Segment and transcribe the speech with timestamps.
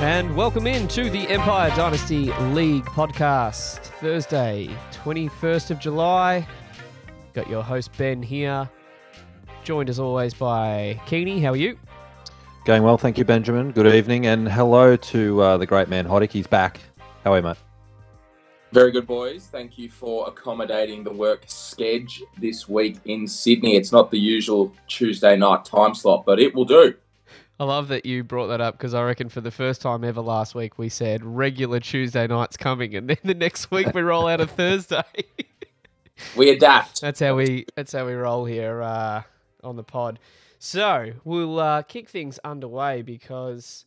[0.00, 3.78] And welcome in to the Empire Dynasty League podcast.
[3.98, 6.46] Thursday, 21st of July.
[7.34, 8.70] Got your host Ben here.
[9.64, 11.40] Joined as always by Keeney.
[11.40, 11.76] How are you?
[12.64, 13.72] Going well, thank you, Benjamin.
[13.72, 16.30] Good evening, and hello to uh, the great man Hoddick.
[16.30, 16.78] He's back.
[17.24, 17.56] How are you, mate?
[18.70, 19.48] Very good, boys.
[19.50, 23.74] Thank you for accommodating the work schedule this week in Sydney.
[23.74, 26.94] It's not the usual Tuesday night time slot, but it will do.
[27.60, 30.20] I love that you brought that up because I reckon for the first time ever
[30.20, 34.28] last week we said regular Tuesday nights coming, and then the next week we roll
[34.28, 35.02] out a Thursday.
[36.36, 37.00] We adapt.
[37.00, 39.22] That's how we that's how we roll here uh,
[39.64, 40.20] on the pod.
[40.60, 43.86] So we'll uh, kick things underway because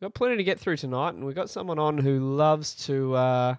[0.00, 3.14] we've got plenty to get through tonight, and we've got someone on who loves to
[3.14, 3.54] uh,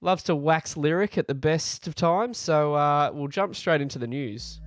[0.00, 2.38] loves to wax lyric at the best of times.
[2.38, 4.60] So uh, we'll jump straight into the news.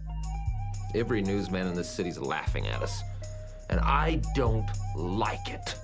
[0.94, 3.02] Every newsman in this city's laughing at us.
[3.72, 5.76] And I don't like it.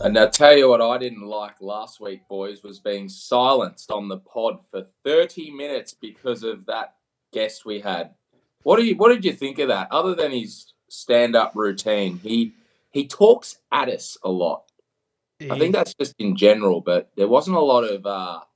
[0.00, 4.08] And I'll tell you what I didn't like last week, boys, was being silenced on
[4.08, 6.96] the pod for 30 minutes because of that
[7.32, 8.10] guest we had.
[8.64, 9.88] What do you what did you think of that?
[9.90, 12.52] Other than his stand-up routine, he
[12.90, 14.64] he talks at us a lot.
[15.50, 18.51] I think that's just in general, but there wasn't a lot of uh, you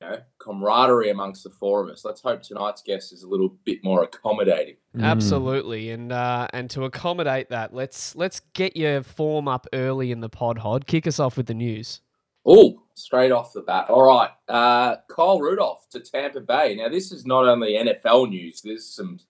[0.00, 2.04] know, camaraderie amongst the four of us.
[2.04, 4.76] Let's hope tonight's guest is a little bit more accommodating.
[5.00, 10.20] Absolutely, and uh, and to accommodate that, let's let's get your form up early in
[10.20, 10.58] the pod.
[10.58, 12.00] Hod, kick us off with the news.
[12.46, 13.90] Oh, straight off the bat.
[13.90, 14.30] All right.
[14.48, 16.76] Uh, Kyle Rudolph to Tampa Bay.
[16.76, 19.20] Now, this is not only NFL news, there's some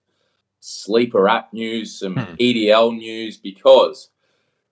[0.61, 2.35] sleeper app news, some Hmm.
[2.39, 4.09] EDL news, because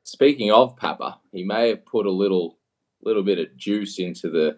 [0.03, 2.57] speaking of Papa, he may have put a little
[3.03, 4.57] little bit of juice into the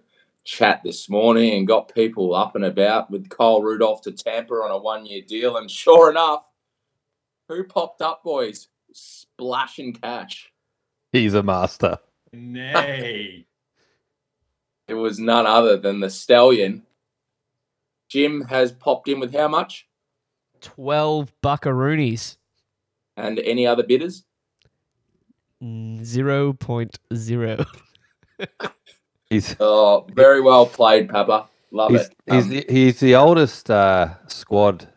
[0.49, 4.71] chat this morning and got people up and about with Kyle Rudolph to Tampa on
[4.71, 5.57] a one year deal.
[5.57, 6.43] And sure enough,
[7.47, 8.67] who popped up, boys?
[8.91, 10.51] Splashing cash.
[11.11, 11.99] He's a master.
[12.33, 13.45] Nay.
[14.87, 16.81] It was none other than the Stallion.
[18.09, 19.87] Jim has popped in with how much?
[20.61, 22.37] Twelve buckaroonies,
[23.15, 24.23] And any other bidders?
[25.63, 27.65] zero point zero.
[29.29, 31.47] He's Oh, very well played, Papa.
[31.71, 32.15] Love he's, it.
[32.25, 34.87] he's, Um, the, he's the oldest uh, squad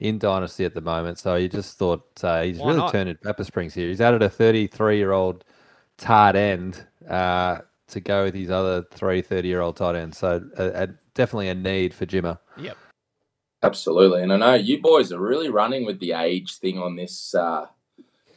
[0.00, 2.92] in Dynasty at the moment, so you just thought uh, he's Why really not?
[2.92, 3.88] turned it Pepper Springs here.
[3.88, 5.44] He's added a 33 year old
[5.98, 7.58] tight end uh,
[7.88, 10.16] to go with his other three 30 year old tight ends.
[10.18, 12.38] So uh, uh, definitely a need for Jimmer.
[12.56, 12.76] Yep.
[13.62, 14.22] Absolutely.
[14.22, 17.66] And I know you boys are really running with the age thing on this uh,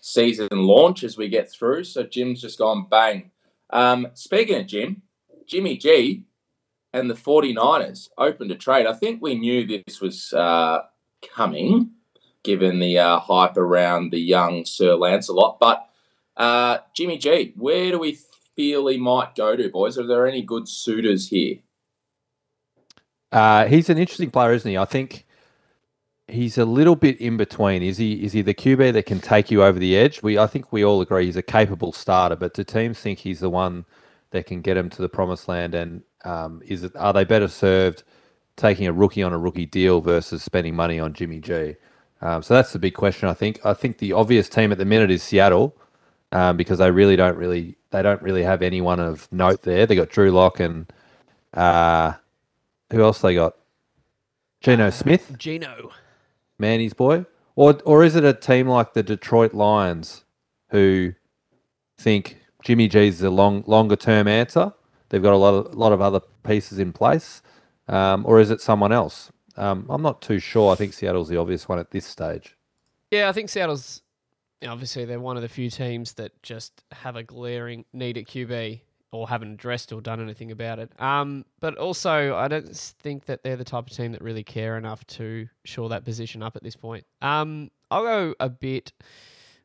[0.01, 1.83] season launch as we get through.
[1.83, 3.29] So Jim's just gone bang.
[3.69, 5.03] Um, speaking of Jim,
[5.51, 6.23] Jimmy G
[6.93, 8.87] and the 49ers open to trade.
[8.87, 10.83] I think we knew this was uh,
[11.21, 11.91] coming
[12.43, 15.59] given the uh, hype around the young Sir Lancelot.
[15.59, 15.85] But
[16.37, 18.17] uh, Jimmy G, where do we
[18.55, 19.97] feel he might go to, boys?
[19.97, 21.57] Are there any good suitors here?
[23.31, 24.77] Uh, he's an interesting player, isn't he?
[24.77, 25.25] I think
[26.29, 27.83] he's a little bit in between.
[27.83, 28.23] Is he?
[28.23, 30.23] Is he the QB that can take you over the edge?
[30.23, 33.41] We, I think, we all agree he's a capable starter, but do teams think he's
[33.41, 33.85] the one
[34.31, 35.75] that can get them to the promised land?
[35.75, 36.95] And um, is it?
[36.95, 38.03] Are they better served
[38.57, 41.75] taking a rookie on a rookie deal versus spending money on Jimmy G?
[42.21, 43.29] Um, so that's the big question.
[43.29, 43.65] I think.
[43.65, 45.75] I think the obvious team at the minute is Seattle.
[46.33, 49.85] Um, because they really don't really they don't really have anyone of note there.
[49.85, 50.91] They got Drew Lock and
[51.53, 52.13] uh,
[52.91, 53.55] who else they got?
[54.61, 55.91] Geno Smith, Geno.
[56.59, 57.25] Manny's boy,
[57.55, 60.23] or or is it a team like the Detroit Lions
[60.69, 61.13] who
[61.97, 64.73] think Jimmy G's the long longer term answer?
[65.09, 67.41] They've got a lot of lot of other pieces in place,
[67.87, 69.31] um, or is it someone else?
[69.57, 70.71] Um, I'm not too sure.
[70.71, 72.55] I think Seattle's the obvious one at this stage.
[73.11, 74.01] Yeah, I think Seattle's
[74.67, 78.81] obviously they're one of the few teams that just have a glaring need at QB
[79.11, 80.91] or haven't addressed or done anything about it.
[81.01, 84.77] Um, but also I don't think that they're the type of team that really care
[84.77, 87.05] enough to shore that position up at this point.
[87.21, 88.93] Um, I'll go a bit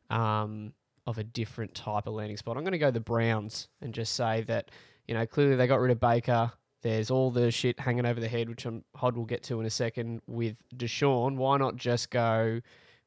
[0.09, 0.73] um,
[1.07, 2.57] of a different type of landing spot.
[2.57, 4.69] I'm going to go the Browns and just say that
[5.07, 6.51] you know clearly they got rid of Baker.
[6.83, 9.65] There's all the shit hanging over the head, which I'm, Hod will get to in
[9.65, 11.35] a second with Deshaun.
[11.35, 12.61] Why not just go?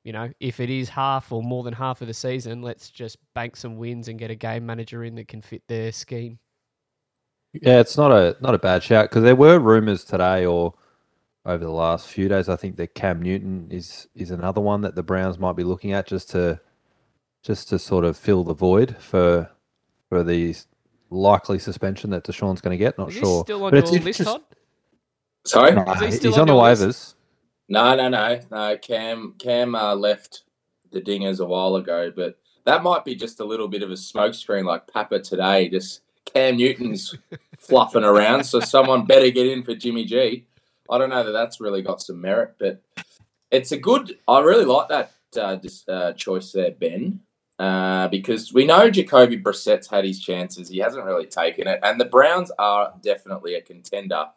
[0.05, 3.19] you know, if it is half or more than half of the season, let's just
[3.35, 6.39] bank some wins and get a game manager in that can fit their scheme.
[7.53, 10.75] Yeah, it's not a not a bad shout because there were rumors today or
[11.45, 12.49] over the last few days.
[12.49, 15.93] I think that Cam Newton is is another one that the Browns might be looking
[15.93, 16.61] at just to
[17.43, 19.51] just to sort of fill the void for
[20.09, 20.55] for the
[21.11, 22.99] likely suspension that Deshaun's going to get.
[22.99, 23.45] Not Is sure.
[23.45, 24.57] still on But it's your list, interest- Todd?
[25.47, 25.73] Sorry?
[25.73, 26.83] Nah, Is he he's still on on the your list?
[26.83, 27.15] waivers.
[27.69, 28.77] No, no, no, no.
[28.79, 30.43] Cam Cam uh, left
[30.91, 33.95] the Dingers a while ago, but that might be just a little bit of a
[33.95, 35.69] smokescreen like Papa today.
[35.69, 37.15] Just Cam Newton's
[37.59, 40.45] fluffing around, so someone better get in for Jimmy G.
[40.91, 42.83] I don't know that that's really got some merit, but
[43.53, 44.19] it's a good.
[44.29, 47.21] I really like that uh, this, uh, choice there, Ben,
[47.61, 50.71] uh, because we know Jacoby Brissett's had his chances.
[50.71, 54.29] He hasn't really taken it, and the Browns are definitely a contender.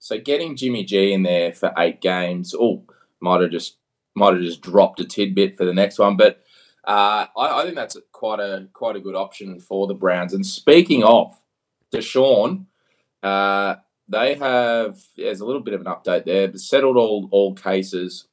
[0.00, 2.82] So getting Jimmy G in there for eight games, oh,
[3.20, 3.76] might have just
[4.16, 6.42] might have just dropped a tidbit for the next one, but
[6.84, 10.34] uh, I, I, think that's quite a quite a good option for the Browns.
[10.34, 11.40] And speaking of
[11.92, 12.66] Deshaun,
[13.22, 13.76] uh,
[14.08, 16.48] they have there's a little bit of an update there.
[16.48, 18.26] They've settled all all cases,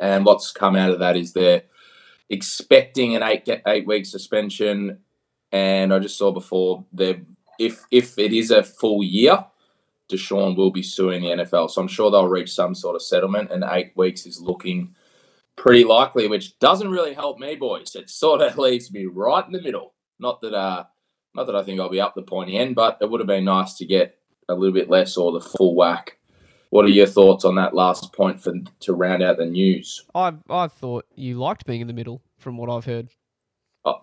[0.00, 1.64] and what's come out of that is they're
[2.30, 4.98] expecting an eight eight week suspension.
[5.50, 7.22] And I just saw before they
[7.58, 9.44] if if it is a full year,
[10.10, 11.70] Deshaun will be suing the NFL.
[11.70, 14.94] So I'm sure they'll reach some sort of settlement, and eight weeks is looking
[15.56, 17.94] pretty likely, which doesn't really help me, boys.
[17.94, 19.94] It sort of leaves me right in the middle.
[20.18, 20.84] Not that uh
[21.34, 23.44] not that I think I'll be up the pointy end, but it would have been
[23.44, 26.17] nice to get a little bit less or the full whack.
[26.70, 30.04] What are your thoughts on that last point for to round out the news?
[30.14, 33.08] I I thought you liked being in the middle, from what I've heard.
[33.84, 34.02] Oh,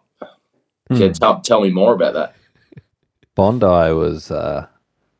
[0.89, 2.35] yeah, tell, tell me more about that.
[3.35, 4.67] Bondi was, uh,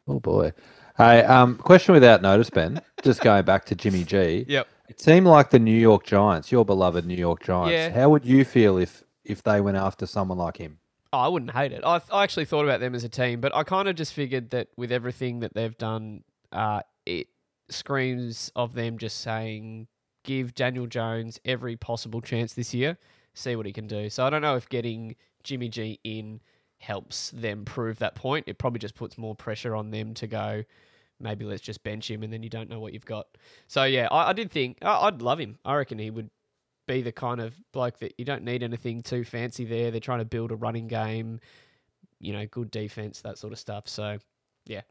[0.08, 0.54] oh boy.
[0.98, 2.82] Hey, um, question without notice, Ben.
[3.04, 4.46] Just going back to Jimmy G.
[4.56, 4.68] Yep.
[4.88, 7.72] It seemed like the New York Giants, your beloved New York Giants.
[7.72, 7.90] Yeah.
[7.90, 10.78] How would you feel if if they went after someone like him?
[11.12, 11.82] Oh, I wouldn't hate it.
[11.84, 14.52] I, I actually thought about them as a team, but I kind of just figured
[14.52, 17.28] that with everything that they've done, uh, it
[17.70, 19.88] screams of them just saying,
[20.24, 22.98] give Daniel Jones every possible chance this year,
[23.34, 24.10] see what he can do.
[24.10, 26.42] So I don't know if getting Jimmy G in
[26.80, 28.46] helps them prove that point.
[28.48, 30.64] It probably just puts more pressure on them to go,
[31.20, 33.28] maybe let's just bench him and then you don't know what you've got.
[33.68, 35.58] So yeah, I, I did think I, I'd love him.
[35.64, 36.30] I reckon he would
[36.88, 39.92] be the kind of bloke that you don't need anything too fancy there.
[39.92, 41.40] They're trying to build a running game,
[42.20, 43.88] you know, good defense, that sort of stuff.
[43.88, 44.18] So
[44.66, 44.82] yeah.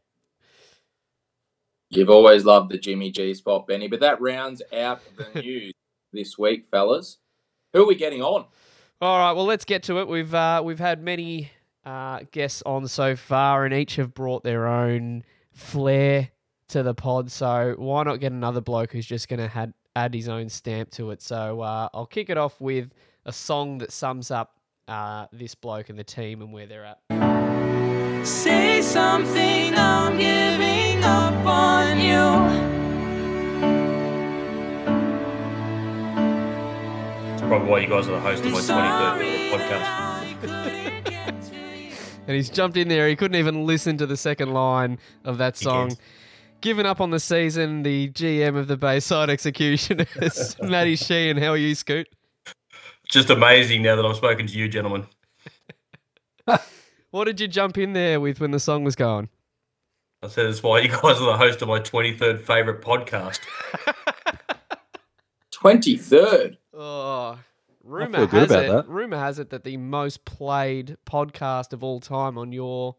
[1.89, 5.73] You've always loved the Jimmy G spot, Benny, but that rounds out the news
[6.11, 7.17] this week, fellas.
[7.73, 8.45] Who are we getting on?
[9.01, 10.07] All right, well, let's get to it.
[10.07, 11.51] We've uh, we've had many
[11.85, 16.29] uh, guests on so far, and each have brought their own flair
[16.69, 17.31] to the pod.
[17.31, 21.11] So why not get another bloke who's just going to add his own stamp to
[21.11, 21.21] it?
[21.21, 22.91] So uh, I'll kick it off with
[23.25, 27.34] a song that sums up uh, this bloke and the team and where they're at.
[28.25, 32.25] Say something, I'm giving up on you.
[37.33, 39.69] It's probably why you guys are the host of my 23rd podcast.
[39.69, 41.91] that I couldn't get to you.
[42.27, 43.07] And he's jumped in there.
[43.07, 45.89] He couldn't even listen to the second line of that song.
[45.89, 45.99] can't.
[46.61, 51.37] Given up on the season, the GM of the Bayside Executioners, Matty Sheehan.
[51.37, 52.07] How are you, Scoot?
[53.07, 55.05] Just amazing now that I've spoken to you, gentlemen.
[57.15, 59.29] What did you jump in there with when the song was going?
[60.21, 63.39] I said it's why you guys are the host of my 23rd favorite podcast.
[65.53, 66.57] 23rd.
[66.73, 67.39] Oh,
[67.85, 68.71] rumor feel good has about it.
[68.71, 68.89] that.
[68.89, 72.97] Rumor has it that the most played podcast of all time on your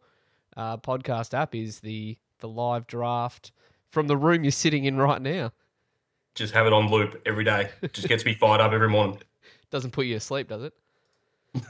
[0.57, 3.53] uh, podcast app is the the live draft
[3.91, 5.53] from the room you're sitting in right now.
[6.35, 7.69] Just have it on loop every day.
[7.93, 9.21] Just gets me fired up every morning.
[9.71, 10.71] Doesn't put you asleep, does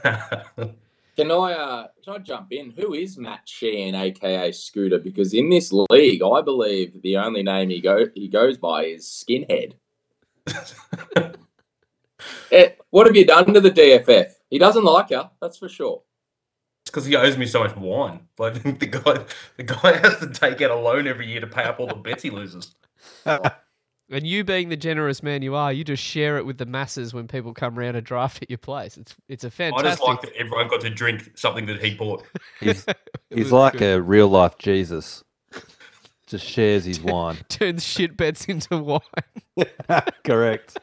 [0.05, 0.75] it?
[1.17, 2.69] Can I uh, can I jump in?
[2.71, 4.99] Who is Matt Sheehan, aka Scooter?
[4.99, 9.05] Because in this league, I believe the only name he go he goes by is
[9.05, 9.73] Skinhead.
[12.51, 14.31] Eh, what have you done to the DFF?
[14.49, 16.01] He doesn't like you, that's for sure.
[16.81, 18.21] It's because he owes me so much wine.
[18.37, 19.25] Like the guy,
[19.57, 21.95] the guy has to take out a loan every year to pay up all the
[21.95, 22.73] bets he loses.
[24.09, 27.13] And you being the generous man you are, you just share it with the masses
[27.13, 28.95] when people come round to draft at your place.
[28.97, 29.85] It's it's a fantastic.
[29.85, 32.25] I just like that everyone got to drink something that he bought.
[32.61, 32.85] He's
[33.29, 33.97] he's like good.
[33.97, 35.23] a real life Jesus.
[36.25, 37.37] Just shares his wine.
[37.49, 39.01] turns shit bets into wine.
[40.23, 40.77] Correct.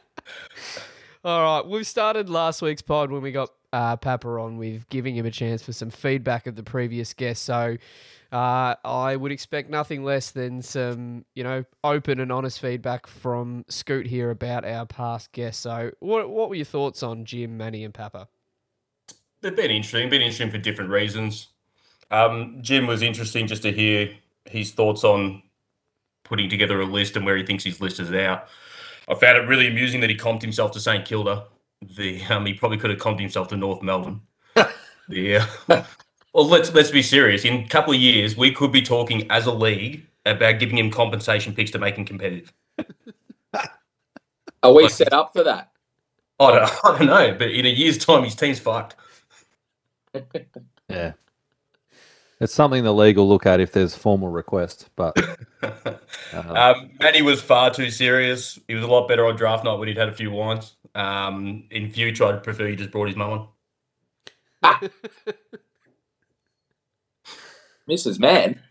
[1.23, 5.25] All right, we've started last week's pod when we got uh, on with giving him
[5.25, 7.43] a chance for some feedback of the previous guest.
[7.43, 7.77] So
[8.31, 13.65] uh, I would expect nothing less than some, you know, open and honest feedback from
[13.67, 15.61] Scoot here about our past guests.
[15.61, 18.29] So what what were your thoughts on Jim, Manny, and Papa?
[19.41, 21.49] They've been interesting, been interesting for different reasons.
[22.09, 24.11] Um, Jim was interesting just to hear
[24.45, 25.43] his thoughts on
[26.23, 28.47] putting together a list and where he thinks his list is out.
[29.07, 31.45] I found it really amusing that he comped himself to St Kilda.
[31.81, 34.21] The um, he probably could have comped himself to North Melbourne.
[35.09, 35.45] yeah.
[35.67, 37.45] well, let's let's be serious.
[37.45, 40.89] In a couple of years, we could be talking as a league about giving him
[40.89, 42.51] compensation picks to make him competitive.
[44.63, 45.71] Are we set up for that?
[46.39, 48.95] I don't, I don't know, but in a year's time, his team's fucked.
[50.89, 51.13] Yeah.
[52.39, 55.17] It's something the league will look at if there's formal request, but
[55.63, 55.93] uh,
[56.33, 58.59] Um, Manny was far too serious.
[58.67, 60.75] He was a lot better on draft night when he'd had a few wines.
[60.95, 63.47] Um, in future, I'd prefer he just brought his mum
[64.63, 64.89] on.
[67.89, 68.19] Mrs.
[68.19, 68.61] Man.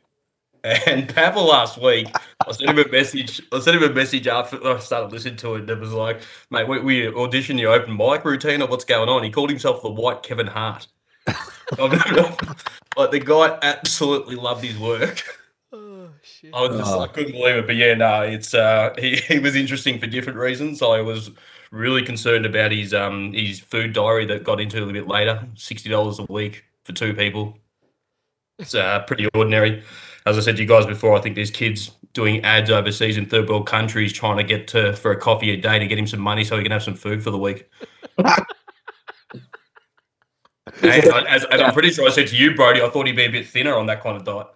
[0.64, 2.08] And Pavel last week,
[2.46, 3.42] I sent him a message.
[3.52, 5.60] I sent him a message after I started listening to it.
[5.60, 9.10] And it was like, "Mate, we, we audition your open mic routine or what's going
[9.10, 10.86] on?" He called himself the White Kevin Hart.
[11.26, 15.22] like the guy absolutely loved his work.
[15.70, 16.54] Oh shit.
[16.54, 17.00] I was just Oh.
[17.00, 17.66] I couldn't believe it.
[17.66, 20.80] But yeah, no, it's uh he, he was interesting for different reasons.
[20.82, 21.30] I was
[21.74, 25.46] really concerned about his um his food diary that got into a little bit later.
[25.56, 27.58] Sixty dollars a week for two people.
[28.58, 29.82] It's uh pretty ordinary.
[30.26, 33.26] As I said to you guys before, I think there's kids doing ads overseas in
[33.26, 36.06] third world countries trying to get to for a coffee a day to get him
[36.06, 37.68] some money so he can have some food for the week.
[38.18, 38.44] and,
[40.82, 43.46] I- I'm pretty sure I said to you, Brody, I thought he'd be a bit
[43.48, 44.46] thinner on that kind of diet.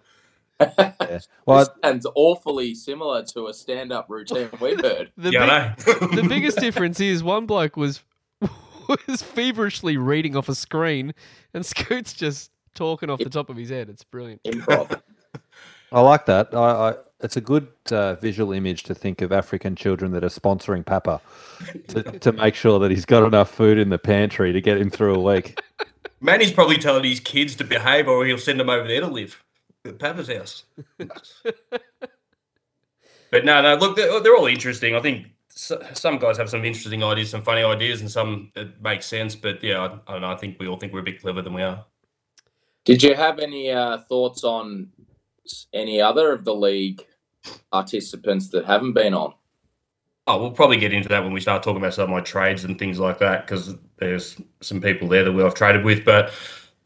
[0.59, 1.19] Yeah.
[1.45, 5.11] well, This sounds awfully similar to a stand-up routine we've heard.
[5.17, 8.03] The, yeah, big- the biggest difference is one bloke was
[9.07, 11.13] was feverishly reading off a screen,
[11.53, 13.89] and Scoot's just talking off the top of his head.
[13.89, 14.43] It's brilliant.
[14.43, 15.01] Improv.
[15.91, 16.53] I like that.
[16.53, 20.29] I, I, it's a good uh, visual image to think of African children that are
[20.29, 21.19] sponsoring Papa
[21.89, 24.89] to, to make sure that he's got enough food in the pantry to get him
[24.89, 25.59] through a week.
[26.21, 29.43] Manny's probably telling his kids to behave or he'll send them over there to live
[29.97, 30.63] Papa's house.
[33.31, 34.95] but no, no, look, they're, they're all interesting.
[34.95, 38.81] I think s- some guys have some interesting ideas, some funny ideas, and some it
[38.81, 39.35] makes sense.
[39.35, 40.31] But yeah, I, I don't know.
[40.31, 41.85] I think we all think we're a bit clever than we are.
[42.85, 44.89] Did you have any uh, thoughts on
[45.73, 47.05] any other of the league
[47.71, 49.33] participants that haven't been on?
[50.27, 52.63] Oh, we'll probably get into that when we start talking about some of my trades
[52.63, 56.05] and things like that, because there's some people there that we have traded with.
[56.05, 56.31] But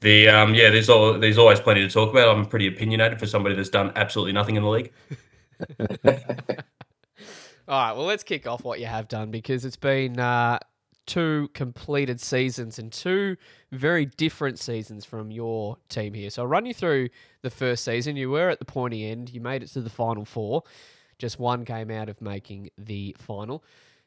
[0.04, 2.36] the um, yeah, there's all, there's always plenty to talk about.
[2.36, 4.92] I'm pretty opinionated for somebody that's done absolutely nothing in the league.
[7.66, 10.60] All right, well, let's kick off what you have done because it's been uh,
[11.06, 13.38] two completed seasons and two
[13.72, 16.30] very different seasons from your team here.
[16.30, 17.10] So I'll run you through
[17.42, 18.18] the first season.
[18.18, 20.64] You were at the pointy end, you made it to the final four.
[21.18, 23.64] Just one game out of making the final.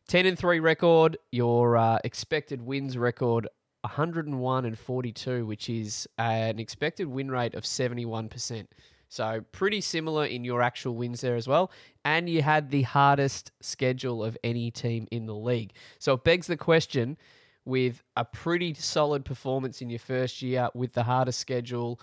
[0.08, 3.48] 10 and 3 record, your uh, expected wins record
[3.86, 8.66] 101 and 42, which is an expected win rate of 71%.
[9.08, 11.70] So pretty similar in your actual wins there as well.
[12.04, 15.72] And you had the hardest schedule of any team in the league.
[15.98, 17.16] So it begs the question
[17.64, 22.00] with a pretty solid performance in your first year with the hardest schedule,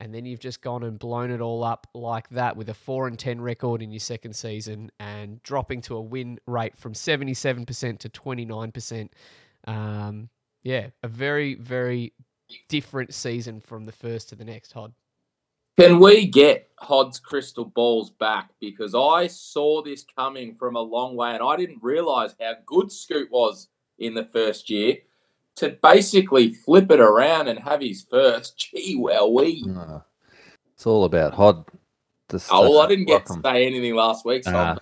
[0.00, 3.06] and then you've just gone and blown it all up like that with a 4
[3.06, 7.98] and 10 record in your second season and dropping to a win rate from 77%
[7.98, 9.08] to 29%.
[9.66, 10.28] Um,
[10.62, 12.12] yeah, a very, very
[12.68, 14.92] different season from the first to the next, Hod.
[15.78, 18.50] Can we get Hod's crystal balls back?
[18.60, 22.90] Because I saw this coming from a long way and I didn't realize how good
[22.90, 24.96] Scoot was in the first year.
[25.56, 29.64] To basically flip it around and have his first, gee, well, we.
[29.76, 29.98] Uh,
[30.74, 31.64] it's all about Hod.
[32.30, 33.42] Just, Oh, well, uh, I didn't get welcome.
[33.42, 34.78] to say anything last week, so Ah.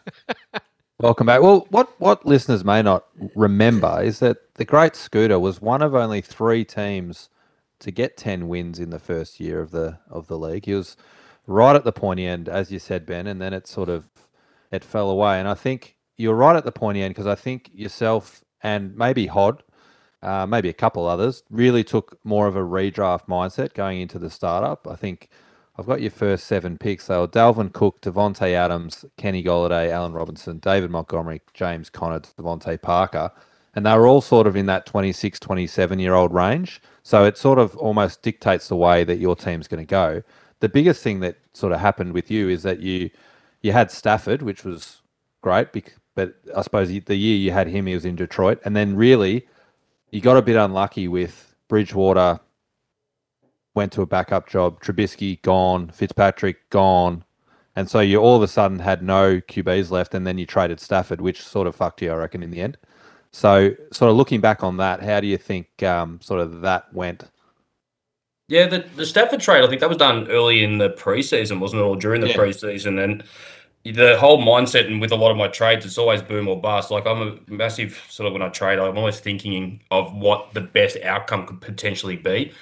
[0.98, 1.42] Welcome back.
[1.42, 3.04] Well, what what listeners may not
[3.34, 7.28] remember is that the Great Scooter was one of only three teams
[7.78, 10.66] to get ten wins in the first year of the of the league.
[10.66, 10.96] He was
[11.46, 14.06] right at the pointy end, as you said, Ben, and then it sort of
[14.70, 15.38] it fell away.
[15.38, 19.26] And I think you're right at the pointy end because I think yourself and maybe
[19.26, 19.62] Hod,
[20.22, 24.30] uh, maybe a couple others, really took more of a redraft mindset going into the
[24.30, 24.88] startup.
[24.88, 25.28] I think
[25.78, 27.06] I've got your first seven picks.
[27.06, 32.80] They were Dalvin Cook, Davante Adams, Kenny Golladay, Allen Robinson, David Montgomery, James Conner, DeVante
[32.80, 33.30] Parker.
[33.76, 36.80] And they were all sort of in that 26, 27 year old range.
[37.02, 40.22] So it sort of almost dictates the way that your team's going to go.
[40.60, 43.10] The biggest thing that sort of happened with you is that you
[43.62, 45.02] you had Stafford, which was
[45.42, 45.68] great,
[46.14, 48.60] but I suppose the year you had him, he was in Detroit.
[48.64, 49.46] And then really,
[50.10, 52.40] you got a bit unlucky with Bridgewater,
[53.74, 54.80] went to a backup job.
[54.80, 57.24] Trubisky gone, Fitzpatrick gone,
[57.76, 60.80] and so you all of a sudden had no QBs left, and then you traded
[60.80, 62.78] Stafford, which sort of fucked you, I reckon, in the end.
[63.36, 66.90] So, sort of looking back on that, how do you think um, sort of that
[66.94, 67.24] went?
[68.48, 71.82] Yeah, the, the Stafford trade, I think that was done early in the preseason, wasn't
[71.82, 71.84] it?
[71.84, 72.36] Or during the Yeah.
[72.36, 73.04] preseason.
[73.04, 73.24] And
[73.84, 76.90] the whole mindset, and with a lot of my trades, it's always boom or bust.
[76.90, 80.62] Like I'm a massive sort of when I trade, I'm always thinking of what the
[80.62, 82.52] best outcome could potentially be.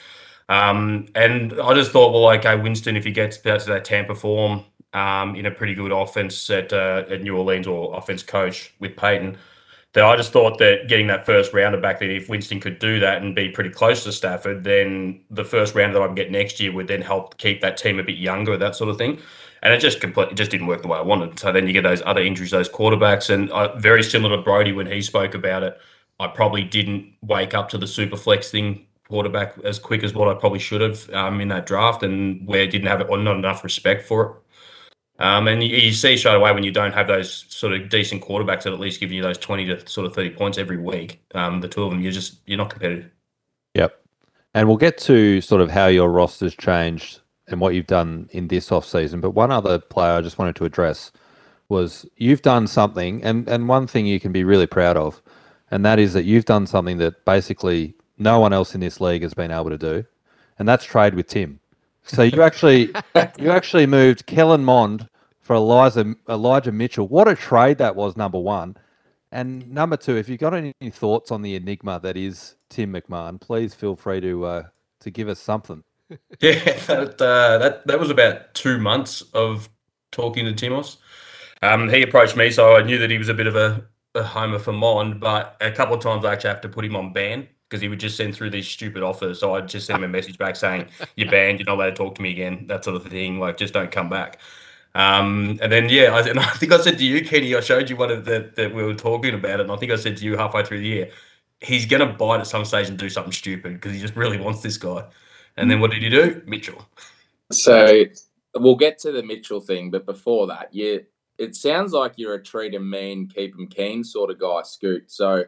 [0.49, 4.17] Um, and I just thought, well, okay, Winston, if he gets out to that Tampa
[4.17, 8.75] form um, in a pretty good offense at, uh, at New Orleans or offense coach
[8.81, 9.39] with Payton,
[9.95, 12.99] That I just thought that getting that first rounder back, that if Winston could do
[12.99, 16.33] that and be pretty close to Stafford, then the first rounder that I would get
[16.33, 19.21] next year would then help keep that team a bit younger, that sort of thing.
[19.63, 21.39] And it just completely just didn't work the way I wanted.
[21.39, 24.73] So then you get those other injuries, those quarterbacks, and uh, very similar to Brody
[24.73, 25.79] when he spoke about it.
[26.19, 30.29] I probably didn't wake up to the super flex thing quarterback as quick as what
[30.29, 33.17] I probably should have um, in that draft, and where I didn't have it or
[33.17, 34.44] not enough respect for it.
[35.19, 38.23] Um, and you, you see straight away when you don't have those sort of decent
[38.23, 41.23] quarterbacks that at least give you those twenty to sort of thirty points every week.
[41.35, 43.11] Um, the two of them, you're just you're not competitive.
[43.75, 44.01] Yep.
[44.55, 48.49] And we'll get to sort of how your roster's changed and what you've done in
[48.49, 49.21] this off season.
[49.21, 51.13] But one other player I just wanted to address
[51.69, 55.23] was you've done something, and, and one thing you can be really proud of,
[55.71, 59.23] and that is that you've done something that basically no one else in this league
[59.23, 60.05] has been able to do,
[60.59, 61.61] and that's trade with Tim.
[62.05, 62.93] So you actually
[63.39, 65.09] you actually moved Kellen Mond
[65.41, 67.09] for Elijah Elijah Mitchell.
[67.09, 68.77] What a trade that was, number one.
[69.33, 73.41] And number two, if you've got any thoughts on the enigma that is Tim McMahon,
[73.41, 74.63] please feel free to uh,
[75.01, 75.83] to give us something.
[76.41, 76.55] Yeah,
[76.87, 79.71] that, uh, that that was about two months of
[80.13, 80.99] talking to Timos.
[81.63, 83.85] Um, he approached me, so I knew that he was a bit of a,
[84.15, 86.95] a homer for Mond, but a couple of times I actually have to put him
[86.95, 89.41] on ban because he would just send through these stupid offers.
[89.41, 91.97] So I'd just send him a message back saying, You're banned, you're not allowed to
[91.97, 93.39] talk to me again, that sort of thing.
[93.39, 94.39] Like, just don't come back.
[94.95, 97.91] Um, and then, yeah, I, and I think I said to you, Kenny, I showed
[97.91, 99.65] you one of the, that we were talking about it.
[99.65, 101.11] And I think I said to you halfway through the year,
[101.61, 104.39] he's going to bite at some stage and do something stupid because he just really
[104.39, 105.05] wants this guy.
[105.57, 106.43] And then what did he do?
[106.47, 106.87] Mitchell.
[107.53, 108.05] So
[108.55, 111.05] we'll get to the Mitchell thing, but before that, you
[111.39, 114.39] it sounds like you're a treat treat 'em mean, keep keep 'em keen sort of
[114.39, 115.11] guy, Scoot.
[115.11, 115.45] So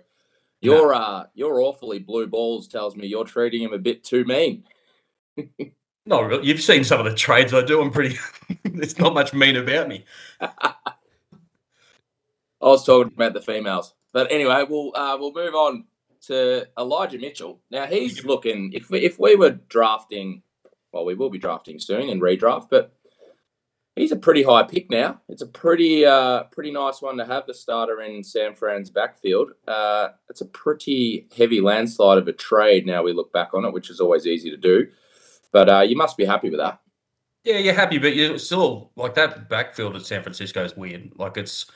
[0.66, 4.64] your uh your awfully blue balls tells me you're treating him a bit too mean.
[6.08, 6.46] No, really.
[6.46, 7.82] You've seen some of the trades I do.
[7.82, 8.16] I'm pretty.
[8.62, 10.04] There's not much mean about me.
[10.40, 10.74] I
[12.60, 15.84] was talking about the females, but anyway, we'll uh, we'll move on
[16.28, 17.60] to Elijah Mitchell.
[17.70, 18.72] Now he's looking.
[18.72, 20.42] If we, if we were drafting,
[20.92, 22.94] well, we will be drafting soon and redraft, but
[23.96, 25.20] he's a pretty high pick now.
[25.28, 29.52] It's a pretty uh, pretty nice one to have the starter in San Fran's backfield.
[29.66, 32.86] Uh, it's a pretty heavy landslide of a trade.
[32.86, 34.86] Now we look back on it, which is always easy to do,
[35.50, 36.80] but uh, you must be happy with that.
[37.42, 41.12] Yeah, you're happy, but you're still like that backfield at San Francisco is weird.
[41.16, 41.66] Like it's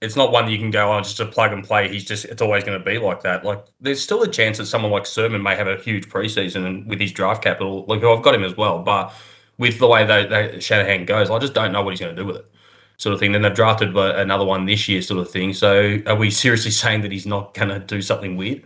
[0.00, 1.88] it's not one you can go on just a plug and play.
[1.88, 3.44] He's just it's always going to be like that.
[3.44, 6.88] Like there's still a chance that someone like Sermon may have a huge preseason and
[6.88, 7.84] with his draft capital.
[7.86, 9.12] Like I've got him as well, but
[9.60, 12.22] with the way that, that Shanahan goes, I just don't know what he's going to
[12.22, 12.50] do with it.
[12.96, 13.32] Sort of thing.
[13.32, 15.52] Then they've drafted uh, another one this year, sort of thing.
[15.52, 18.64] So are we seriously saying that he's not going to do something weird?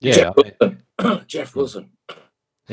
[0.00, 0.82] Yeah, Jeff Wilson.
[1.26, 1.90] Jeff Wilson.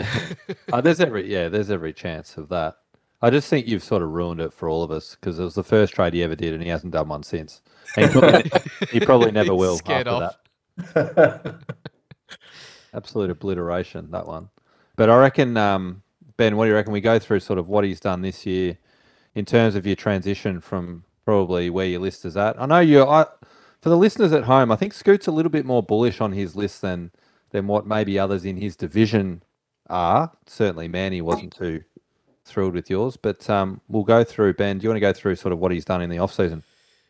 [0.71, 2.77] uh, there's every yeah, there's every chance of that.
[3.21, 5.55] I just think you've sort of ruined it for all of us because it was
[5.55, 7.61] the first trade he ever did, and he hasn't done one since.
[7.95, 8.51] And he probably,
[8.91, 10.93] he probably never will Scared after off.
[10.93, 11.59] that.
[12.93, 14.49] Absolute obliteration that one.
[14.95, 16.03] But I reckon, um,
[16.41, 16.91] Ben, what do you reckon?
[16.91, 18.79] We go through sort of what he's done this year
[19.35, 22.59] in terms of your transition from probably where your list is at.
[22.59, 23.05] I know you.
[23.05, 23.27] I
[23.79, 26.55] for the listeners at home, I think Scoot's a little bit more bullish on his
[26.55, 27.11] list than
[27.51, 29.43] than what maybe others in his division
[29.87, 30.31] are.
[30.47, 31.83] Certainly, Manny wasn't too
[32.43, 34.55] thrilled with yours, but um, we'll go through.
[34.55, 36.33] Ben, do you want to go through sort of what he's done in the off
[36.33, 36.63] season?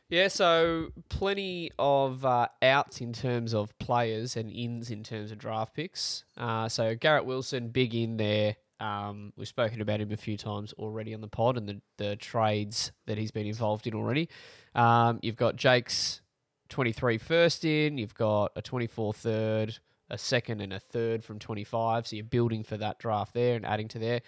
[0.10, 5.38] Yeah, so plenty of uh, outs in terms of players and ins in terms of
[5.38, 6.26] draft picks.
[6.36, 8.58] Uh, so Garrett Wilson, big in there.
[8.82, 12.16] Um, we've spoken about him a few times already on the pod and the, the
[12.16, 14.28] trades that he's been involved in already.
[14.74, 16.22] Um, you've got Jake's
[16.70, 19.78] 23 first in, you've got a 24 third,
[20.10, 22.08] a second, and a third from 25.
[22.08, 24.22] So you're building for that draft there and adding to there.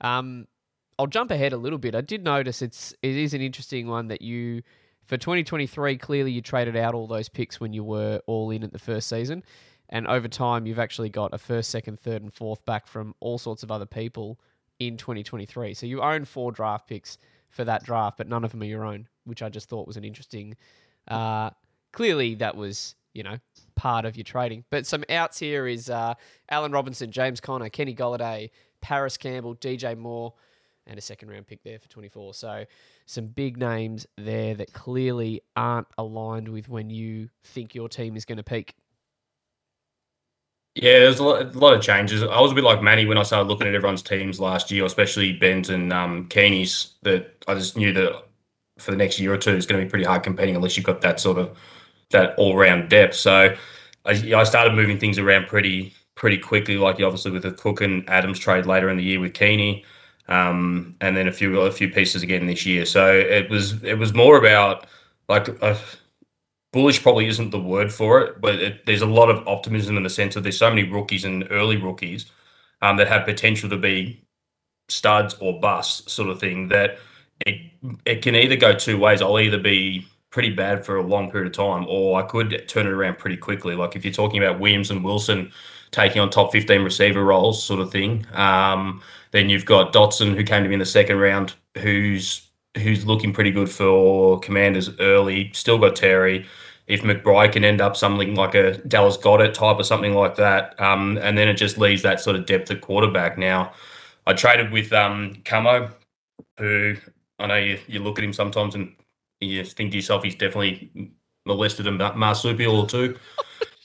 [0.00, 0.46] Um,
[0.98, 1.96] I'll jump ahead a little bit.
[1.96, 4.62] I did notice it's it is an interesting one that you
[5.04, 8.72] for 2023 clearly you traded out all those picks when you were all in at
[8.72, 9.42] the first season
[9.88, 13.38] and over time you've actually got a first, second, third and fourth back from all
[13.38, 14.38] sorts of other people
[14.78, 15.74] in 2023.
[15.74, 17.18] So you own four draft picks
[17.50, 19.96] for that draft, but none of them are your own, which I just thought was
[19.96, 20.56] an interesting
[21.08, 21.50] uh
[21.96, 23.38] clearly that was, you know,
[23.74, 24.64] part of your trading.
[24.70, 26.14] But some outs here is uh,
[26.50, 28.50] Allen Robinson, James Conner, Kenny Golladay,
[28.82, 30.34] Parris Campbell, DJ Moore,
[30.86, 32.34] and a second round pick there for 24.
[32.34, 32.64] So
[33.06, 38.26] some big names there that clearly aren't aligned with when you think your team is
[38.26, 38.74] going to peak.
[40.76, 42.22] Yeah, there's a lot, a lot of changes.
[42.22, 44.84] I was a bit like Manny when I started looking at everyone's teams last year,
[44.84, 46.94] especially Ben's and um, Keeney's.
[47.02, 48.24] That I just knew that
[48.78, 50.84] for the next year or two, it's going to be pretty hard competing unless you've
[50.84, 51.56] got that sort of
[52.10, 53.14] that all round depth.
[53.14, 53.56] So
[54.04, 58.08] I, I started moving things around pretty pretty quickly, like obviously with the Cook and
[58.10, 59.82] Adams trade later in the year with Keeney,
[60.28, 62.84] um, and then a few a few pieces again this year.
[62.84, 64.86] So it was it was more about
[65.30, 65.78] like uh,
[66.72, 70.02] bullish probably isn't the word for it, but it, there's a lot of optimism in
[70.02, 72.26] the sense that there's so many rookies and early rookies
[72.82, 74.22] um, that have potential to be
[74.88, 76.98] studs or busts sort of thing that
[77.44, 77.60] it
[78.04, 79.20] it can either go two ways.
[79.22, 82.86] I'll either be pretty bad for a long period of time, or I could turn
[82.86, 83.74] it around pretty quickly.
[83.74, 85.52] Like if you're talking about Williams and Wilson
[85.92, 88.26] taking on top 15 receiver roles, sort of thing.
[88.34, 92.45] Um, then you've got Dotson, who came to me in the second round, who's
[92.76, 95.50] who's looking pretty good for Commanders early.
[95.52, 96.46] Still got Terry.
[96.86, 100.80] If McBride can end up something like a Dallas Goedert type or something like that,
[100.80, 103.36] um, and then it just leaves that sort of depth at quarterback.
[103.36, 103.72] Now,
[104.26, 105.90] I traded with um, Camo,
[106.58, 106.96] who
[107.38, 108.94] I know you, you look at him sometimes and
[109.40, 111.12] you think to yourself he's definitely
[111.44, 113.16] molested a marsupial or two.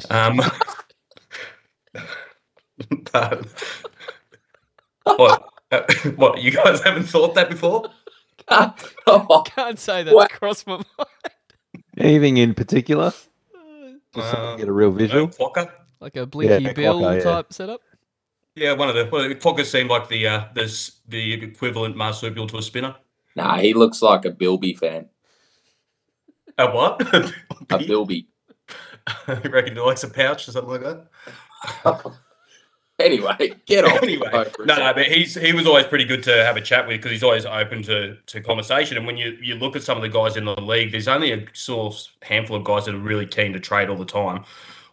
[0.09, 0.41] Um,
[3.11, 3.47] but,
[5.03, 5.49] what,
[6.15, 7.89] what, you guys haven't thought that before?
[9.45, 10.31] Can't say that's What?
[10.31, 10.85] crossed my mind.
[11.97, 13.13] Anything in particular?
[14.13, 15.25] Just so I Uh, get a real visual.
[15.25, 15.71] Uh, Quokka?
[15.99, 17.23] Like a Blinky Yeah, Bill Quokka, yeah.
[17.23, 17.81] type setup.
[18.55, 22.57] Yeah, one of the well, Quokka seemed like the uh, this the equivalent marsupial to
[22.57, 22.95] a spinner.
[23.35, 25.07] nah, he looks like a Bilby fan.
[26.57, 27.01] A what?
[27.69, 28.27] A Bilby.
[29.27, 32.11] you reckon he likes a pouch or something like that?
[33.11, 33.97] Anyway, get on.
[34.03, 36.97] anyway, no, no, but he's he was always pretty good to have a chat with
[36.97, 38.97] because he's always open to to conversation.
[38.97, 41.31] And when you you look at some of the guys in the league, there's only
[41.31, 44.45] a sort of handful of guys that are really keen to trade all the time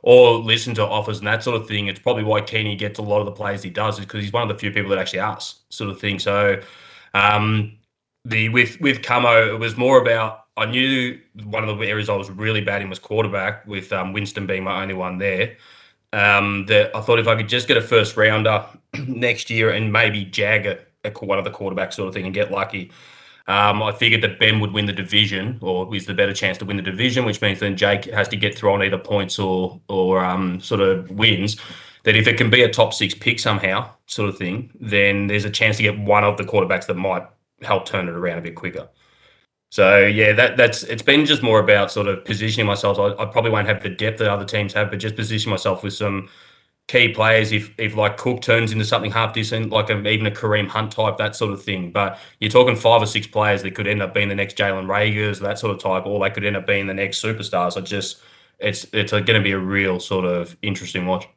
[0.03, 1.87] or listen to offers and that sort of thing.
[1.87, 4.33] It's probably why Keeney gets a lot of the players he does is because he's
[4.33, 6.19] one of the few people that actually asks sort of thing.
[6.19, 6.61] So,
[7.15, 7.77] um,
[8.25, 12.17] the with with Camo, it was more about I knew one of the areas I
[12.17, 15.57] was really bad in was quarterback, with um, Winston being my only one there.
[16.13, 18.65] Um, that I thought if I could just get a first rounder
[19.07, 22.35] next year and maybe jag a, a, one of the quarterbacks sort of thing and
[22.35, 22.91] get lucky.
[23.47, 26.67] Um, I figured that Ben would win the division, or is the better chance to
[26.67, 29.81] win the division, which means then Jake has to get through on either points or
[29.89, 31.57] or um, sort of wins.
[32.05, 35.47] That if it can be a top six pick somehow, sort of thing, then there's
[35.47, 37.27] a chance to get one of the quarterbacks that might
[37.63, 38.89] help turn it around a bit quicker.
[39.71, 42.99] So yeah, that that's it's been just more about sort of positioning myself.
[42.99, 45.83] I, I probably won't have the depth that other teams have, but just position myself
[45.83, 46.29] with some
[46.87, 47.53] key players.
[47.53, 50.93] If if like Cook turns into something half decent, like a, even a Kareem Hunt
[50.93, 51.93] type, that sort of thing.
[51.93, 54.87] But you're talking five or six players that could end up being the next Jalen
[54.87, 57.77] Reagor's, that sort of type, or they could end up being the next superstars.
[57.77, 58.23] I just
[58.59, 61.29] it's it's going to be a real sort of interesting watch.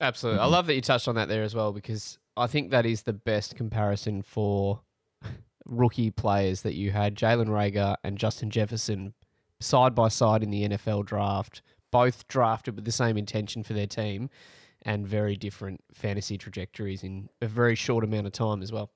[0.00, 0.40] Absolutely.
[0.40, 3.02] I love that you touched on that there as well because I think that is
[3.02, 4.80] the best comparison for
[5.66, 9.14] rookie players that you had Jalen Reagor and Justin Jefferson
[9.60, 13.86] side by side in the NFL draft, both drafted with the same intention for their
[13.86, 14.28] team
[14.82, 18.90] and very different fantasy trajectories in a very short amount of time as well.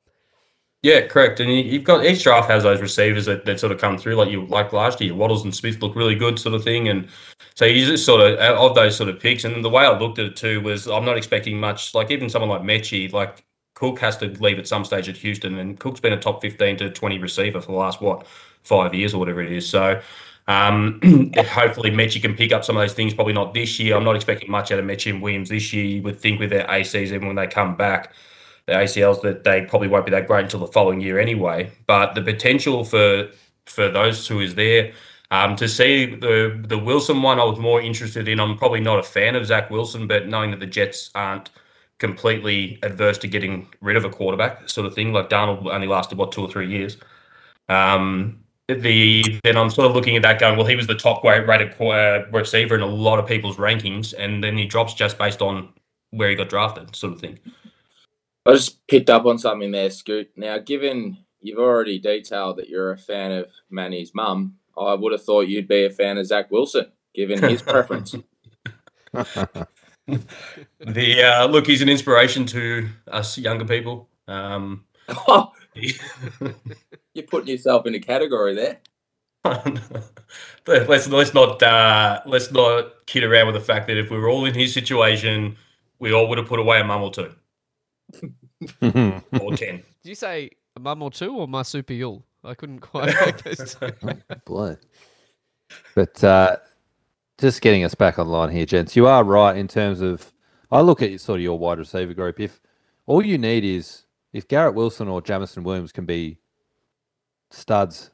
[0.83, 1.41] Yeah, correct.
[1.41, 4.15] And you- you've got each draft has those receivers that, that sort of come through,
[4.15, 5.13] like you like last year.
[5.13, 6.87] Waddles and Smith look really good, sort of thing.
[6.89, 7.09] And
[7.57, 9.43] so you just sort of of those sort of picks.
[9.45, 11.95] And the way I looked at it too was I'm not expecting much.
[11.95, 13.45] Like even someone like Mechie, like
[13.79, 16.79] Cook has to leave at some stage at Houston, and Cook's been a top 15
[16.79, 18.27] to 20 receiver for the last what
[18.65, 19.69] five years or whatever it is.
[19.69, 20.01] So.
[20.49, 20.99] Um,
[21.37, 23.13] hopefully, Metchie can pick up some of those things.
[23.13, 23.95] Probably not this year.
[23.95, 25.85] I'm not expecting much out of Metchie and Williams this year.
[25.85, 28.15] You would think with their ACs, even when they come back,
[28.65, 31.71] the ACLs that they probably won't be that great until the following year anyway.
[31.87, 33.29] But the potential for
[33.67, 34.93] for those two is there.
[35.31, 38.41] Um, to see the the Wilson one, I was more interested in.
[38.41, 41.51] I'm probably not a fan of Zach Wilson, but knowing that the Jets aren't
[41.99, 46.19] completely adverse to getting rid of a quarterback, sort of thing, like Darnold only lasted
[46.19, 46.97] what two or three years.
[47.69, 51.25] Um, the then I'm sort of looking at that going, well, he was the top
[51.25, 55.43] rated uh, receiver in a lot of people's rankings, and then he drops just based
[55.43, 55.71] on
[56.11, 57.39] where he got drafted, sort of thing.
[58.47, 60.31] I just picked up on something there, Scoot.
[60.37, 65.25] Now, given you've already detailed that you're a fan of Manny's mum, I would have
[65.25, 68.15] thought you'd be a fan of Zach Wilson, given his preference.
[70.81, 74.09] The uh, look, he's an inspiration to us younger people.
[74.27, 78.79] Um, Oh, you're putting yourself in a category there.
[80.67, 84.29] let's let's not uh, let's not kid around with the fact that if we were
[84.29, 85.57] all in his situation,
[85.99, 87.33] we all would have put away a mum or two
[88.83, 89.83] or ten.
[90.03, 92.25] Did you say a mum or two or marsupial?
[92.45, 93.93] I couldn't quite make those two.
[94.45, 94.79] Blood.
[95.95, 96.57] But uh,
[97.39, 98.97] just getting us back online here, gents.
[98.97, 100.33] You are right in terms of.
[100.71, 102.39] I look at sort of your wide receiver group.
[102.39, 102.61] If
[103.07, 106.39] all you need is if Garrett Wilson or Jameson Williams can be
[107.51, 108.11] studs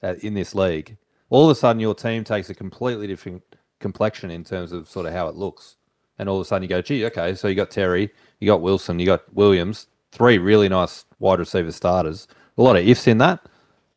[0.00, 0.96] at, in this league,
[1.28, 3.42] all of a sudden your team takes a completely different
[3.78, 5.76] complexion in terms of sort of how it looks.
[6.18, 8.10] And all of a sudden you go, gee, okay, so you got Terry,
[8.40, 12.26] you got Wilson, you got Williams, three really nice wide receiver starters.
[12.56, 13.40] A lot of ifs in that.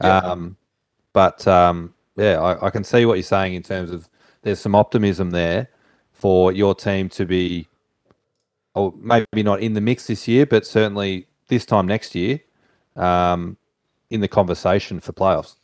[0.01, 0.57] Um,
[1.13, 4.09] but um, yeah, I, I can see what you're saying in terms of
[4.43, 5.69] there's some optimism there
[6.11, 7.67] for your team to be,
[8.75, 12.39] or maybe not in the mix this year, but certainly this time next year,
[12.95, 13.57] um,
[14.09, 15.55] in the conversation for playoffs.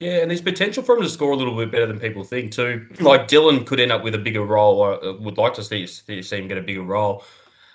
[0.00, 2.52] Yeah, and there's potential for him to score a little bit better than people think
[2.52, 2.86] too.
[3.00, 4.82] Like Dillon could end up with a bigger role.
[4.82, 7.24] I uh, would like to see, see see him get a bigger role.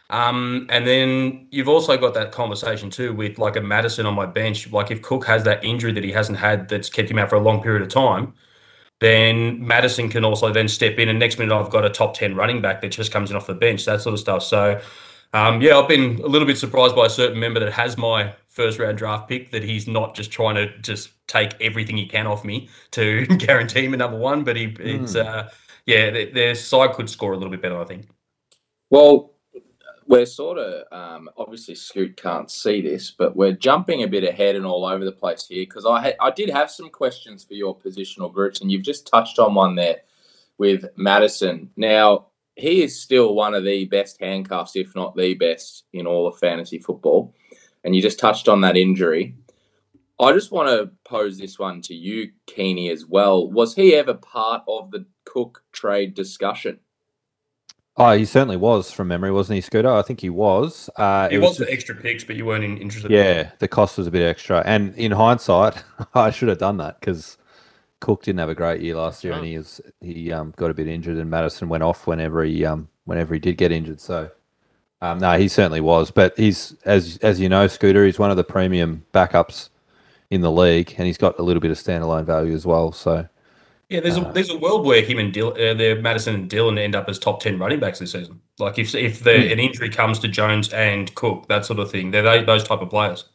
[0.09, 4.25] Um, and then you've also got that conversation too with like a Mattison on my
[4.25, 4.71] bench.
[4.71, 7.35] Like if Cook has that injury that he hasn't had that's kept him out for
[7.35, 8.33] a long period of time,
[9.03, 11.09] then Mattison can also then step in.
[11.09, 13.47] And next minute I've got a top ten running back that just comes in off
[13.47, 14.43] the bench, that sort of stuff.
[14.43, 14.79] So
[15.33, 18.33] um, yeah, I've been a little bit surprised by a certain member that has my
[18.47, 22.27] first round draft pick that he's not just trying to just take everything he can
[22.27, 25.49] off me to guarantee him a number one, but he it's uh
[25.85, 28.07] yeah, their side could score a little bit better, I think.
[28.89, 29.32] Well,
[30.13, 34.55] we're sort of um, obviously Scoot can't see this, but we're jumping a bit ahead
[34.55, 37.55] and all over the place here because I ha- I did have some questions for
[37.55, 40.01] your positional groups, and you've just touched on one there
[40.59, 41.71] with Mattison.
[41.77, 46.27] Now he is still one of the best handcuffs, if not the best, in all
[46.27, 47.33] of fantasy football,
[47.83, 49.35] and you just touched on that injury.
[50.19, 53.51] I just want to pose this one to you, Keeney, as well.
[53.51, 56.77] Was he ever part of the Cook trade discussion?
[57.95, 59.91] Oh, he certainly was from memory, wasn't he, Scooter?
[59.91, 60.89] I think he was.
[60.95, 63.11] Uh, It it was just- the extra picks, but you weren't in, interested.
[63.11, 64.63] Yeah, the cost was a bit extra.
[64.65, 65.83] And in hindsight,
[66.15, 67.37] I should have done that because
[67.99, 70.73] Cook didn't have a great year last year, and he is he um, got a
[70.73, 74.01] bit injured, and Mattison went off whenever he um, whenever he did get injured.
[74.01, 74.31] So
[75.01, 76.09] um, no, he certainly was.
[76.09, 79.69] But he's as as you know, Scooter, he's one of the premium backups
[80.31, 82.91] in the league, and he's got a little bit of standalone value as well.
[82.91, 83.29] So
[83.89, 86.77] Yeah, there's a there's a world where him and Dill, uh, the Mattison and Dillon
[86.77, 88.41] end up as top ten running backs this season.
[88.57, 92.11] Like if if the, an injury comes to Jones and Cook, that sort of thing,
[92.11, 93.25] they're they, those type of players.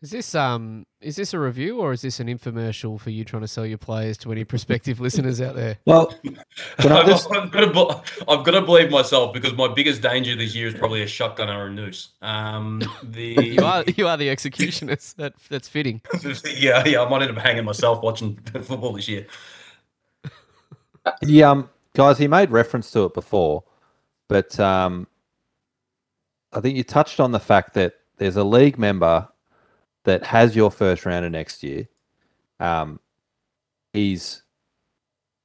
[0.00, 3.42] Is this um is this a review or is this an infomercial for you trying
[3.42, 5.78] to sell your players to any prospective listeners out there?
[5.86, 6.14] well,
[6.78, 10.36] I I've, just- I've got to, I've got to believe myself because my biggest danger
[10.36, 12.10] this year is probably a shotgun or a noose.
[12.22, 15.16] Um, the You are you are the executionist.
[15.16, 16.00] That that's fitting.
[16.56, 19.26] yeah, yeah, I might end up hanging myself watching football this year.
[21.20, 23.64] He, um, guys, he made reference to it before,
[24.28, 25.06] but um,
[26.52, 29.28] I think you touched on the fact that there's a league member
[30.04, 31.88] that has your first rounder next year.
[32.60, 33.00] Um,
[33.92, 34.42] he's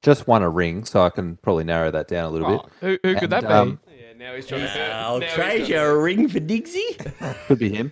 [0.02, 2.60] just won a ring, so I can probably narrow that down a little bit.
[2.64, 3.48] Oh, who who could And, that be?
[3.48, 4.94] um, yeah, now he's trying to.
[4.94, 6.98] I'll now trade you a ring for Dixie.
[7.48, 7.92] Could be him.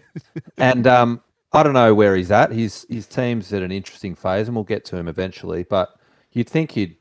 [0.58, 1.22] and um,
[1.54, 2.52] I don't know where he's at.
[2.52, 5.64] His his team's at an interesting phase, and we'll get to him eventually.
[5.64, 5.90] But
[6.32, 6.98] you'd think he'd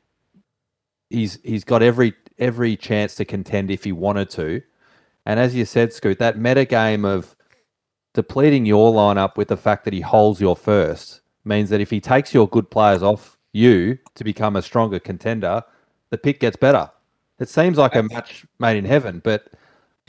[1.11, 4.61] he's he's got every every chance to contend if he wanted to.
[5.25, 7.35] And as you said, Scoot, that meta game of
[8.13, 11.99] depleting your lineup with the fact that he holds your first means that if he
[11.99, 15.63] takes your good players off you to become a stronger contender,
[16.09, 16.89] the pick gets better.
[17.39, 19.51] It seems like a match made in heaven, but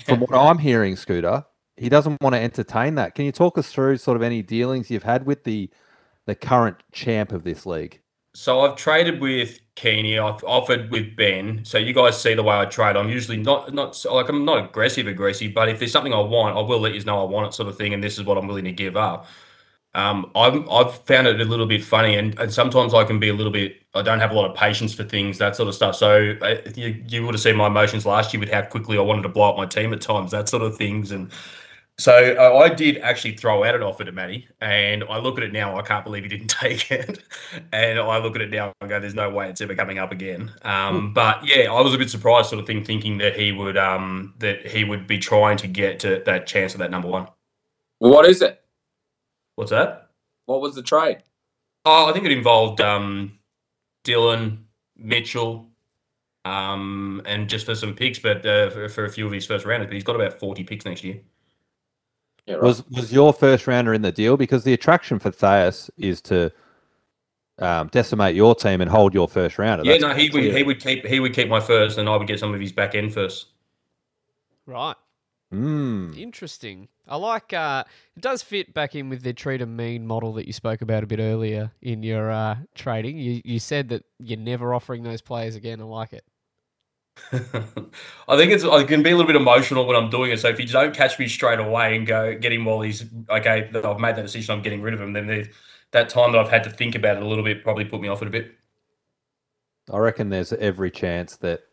[0.05, 1.45] from what I'm hearing, Scooter,
[1.77, 3.15] he doesn't want to entertain that.
[3.15, 5.71] Can you talk us through sort of any dealings you've had with the
[6.27, 8.01] the current champ of this league?
[8.35, 10.19] So I've traded with Keeney.
[10.19, 11.65] I've offered with Ben.
[11.65, 12.97] So you guys see the way I trade.
[12.97, 16.57] I'm usually not not like I'm not aggressive aggressive, but if there's something I want,
[16.57, 17.93] I will let you know I want it, sort of thing.
[17.93, 19.27] And this is what I'm willing to give up.
[19.95, 23.29] Um, I've I've found it a little bit funny, and, and sometimes I can be
[23.29, 23.83] a little bit.
[23.95, 25.97] I don't have a lot of patience for things, that sort of stuff.
[25.97, 29.03] So uh, you you would have seen my emotions last year with how quickly I
[29.03, 31.31] wanted to blow up my team at times, that sort of things, and.
[32.03, 35.45] So uh, I did actually throw out an offer to Matty, and I look at
[35.45, 35.79] it now.
[35.79, 37.23] I can't believe he didn't take it,
[37.73, 40.11] and I look at it now and go, "There's no way it's ever coming up
[40.11, 43.53] again." Um, but yeah, I was a bit surprised, sort of thing, thinking that he
[43.53, 47.07] would um, that he would be trying to get to that chance of that number
[47.07, 47.29] one.
[48.01, 48.61] What is it?
[49.55, 50.11] What's that?
[50.47, 51.19] What was the trade?
[51.85, 53.39] Oh, I think it involved um,
[54.05, 54.65] Dylan
[54.97, 55.69] Mitchell,
[56.45, 59.65] um, and just for some picks, but uh, for, for a few of his first
[59.65, 59.87] rounders.
[59.87, 61.21] But he's got about forty picks next year.
[62.47, 62.63] Yeah, right.
[62.63, 64.37] Was was your first rounder in the deal?
[64.37, 66.51] Because the attraction for Thais is to
[67.59, 69.85] um, decimate your team and hold your first rounder.
[69.85, 70.57] Yeah, That's no, he would clear.
[70.57, 72.73] he would keep he would keep my first, and I would get some of his
[72.73, 73.47] back end first.
[74.67, 74.97] Right.
[75.53, 76.17] Mm.
[76.17, 76.89] Interesting.
[77.07, 77.85] I like uh
[78.17, 81.03] it does fit back in with the treat a mean model that you spoke about
[81.05, 83.19] a bit earlier in your uh trading.
[83.19, 85.81] You you said that you're never offering those players again.
[85.81, 86.25] I like it.
[87.33, 90.41] I think it's I can be a little bit emotional when I'm doing it.
[90.41, 93.69] So if you don't catch me straight away and go get him while he's okay,
[93.73, 95.13] that I've made that decision, I'm getting rid of him.
[95.13, 95.49] Then there's
[95.91, 98.09] that time that I've had to think about it a little bit probably put me
[98.09, 98.53] off it a bit.
[99.93, 101.65] I reckon there's every chance that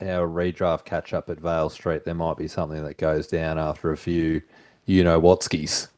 [0.00, 3.90] our redraft catch up at Vale Street, there might be something that goes down after
[3.90, 4.42] a few,
[4.84, 5.88] you know, Watskis.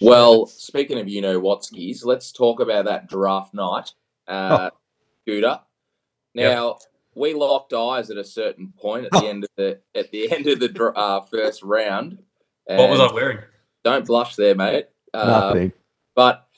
[0.00, 3.92] Well, speaking of you know Watskis, let's talk about that draft night.
[4.28, 4.70] Uh,
[5.22, 5.60] Scooter.
[6.34, 6.78] Now
[7.14, 10.46] we locked eyes at a certain point at the end of the at the end
[10.46, 12.18] of the uh, first round.
[12.66, 13.38] What was I wearing?
[13.84, 14.86] Don't blush there, mate.
[15.12, 15.72] Uh, Nothing.
[16.14, 16.48] but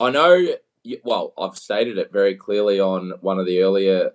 [0.00, 0.34] I know,
[0.82, 4.12] you- well, I've stated it very clearly on one of the earlier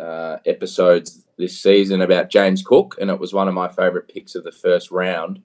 [0.00, 4.34] uh, episodes this season about James Cook, and it was one of my favourite picks
[4.34, 5.42] of the first round.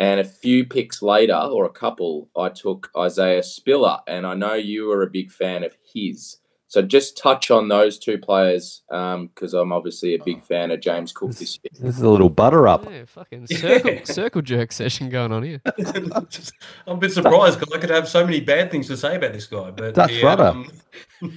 [0.00, 4.54] And a few picks later, or a couple, I took Isaiah Spiller, and I know
[4.54, 6.36] you were a big fan of his.
[6.70, 11.12] So just touch on those two players because I'm obviously a big fan of James
[11.12, 11.70] Cook this year.
[11.80, 12.84] This is a little butter up.
[12.84, 15.62] Yeah, fucking circle, circle jerk session going on here.
[16.28, 16.52] Just-
[16.86, 19.32] I'm a bit surprised because I could have so many bad things to say about
[19.32, 19.70] this guy.
[19.70, 20.42] But Dutch the, rudder.
[20.42, 20.70] um,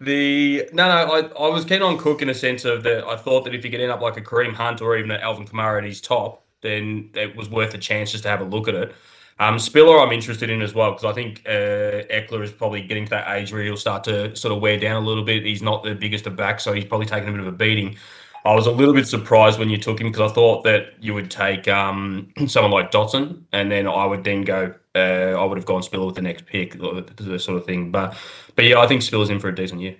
[0.00, 3.04] the no, no, I, I was keen on Cook in a sense of that.
[3.04, 5.20] I thought that if you could end up like a Kareem Hunt or even an
[5.20, 8.44] Alvin Kamara at his top, then it was worth a chance just to have a
[8.44, 8.92] look at it.
[9.38, 13.04] Um, Spiller, I'm interested in as well because I think uh, Ekeler is probably getting
[13.06, 15.44] to that age where he'll start to sort of wear down a little bit.
[15.44, 17.96] He's not the biggest of backs, so he's probably taking a bit of a beating.
[18.44, 21.14] I was a little bit surprised when you took him because I thought that you
[21.14, 24.74] would take um, someone like Dotson, and then I would then go.
[24.94, 27.90] Uh, I would have gone Spiller with the next pick, the sort of thing.
[27.90, 28.14] But,
[28.56, 29.96] but yeah, I think Spiller's in for a decent year.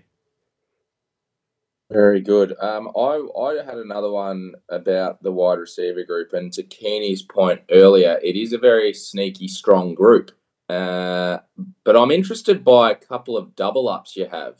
[1.92, 2.54] Very good.
[2.58, 7.60] Um, I I had another one about the wide receiver group, and to Keeney's point
[7.70, 10.30] earlier, it is a very sneaky, strong group.
[10.70, 11.38] Uh,
[11.84, 14.56] but I'm interested by a couple of double ups you have.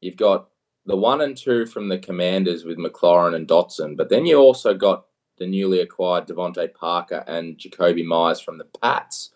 [0.00, 0.48] You've got
[0.86, 4.72] the one and two from the Commanders with McLaurin and Dotson, but then you also
[4.72, 5.06] got
[5.38, 9.30] the newly acquired DeVante Parker and Jakobi Meyers from the Pats.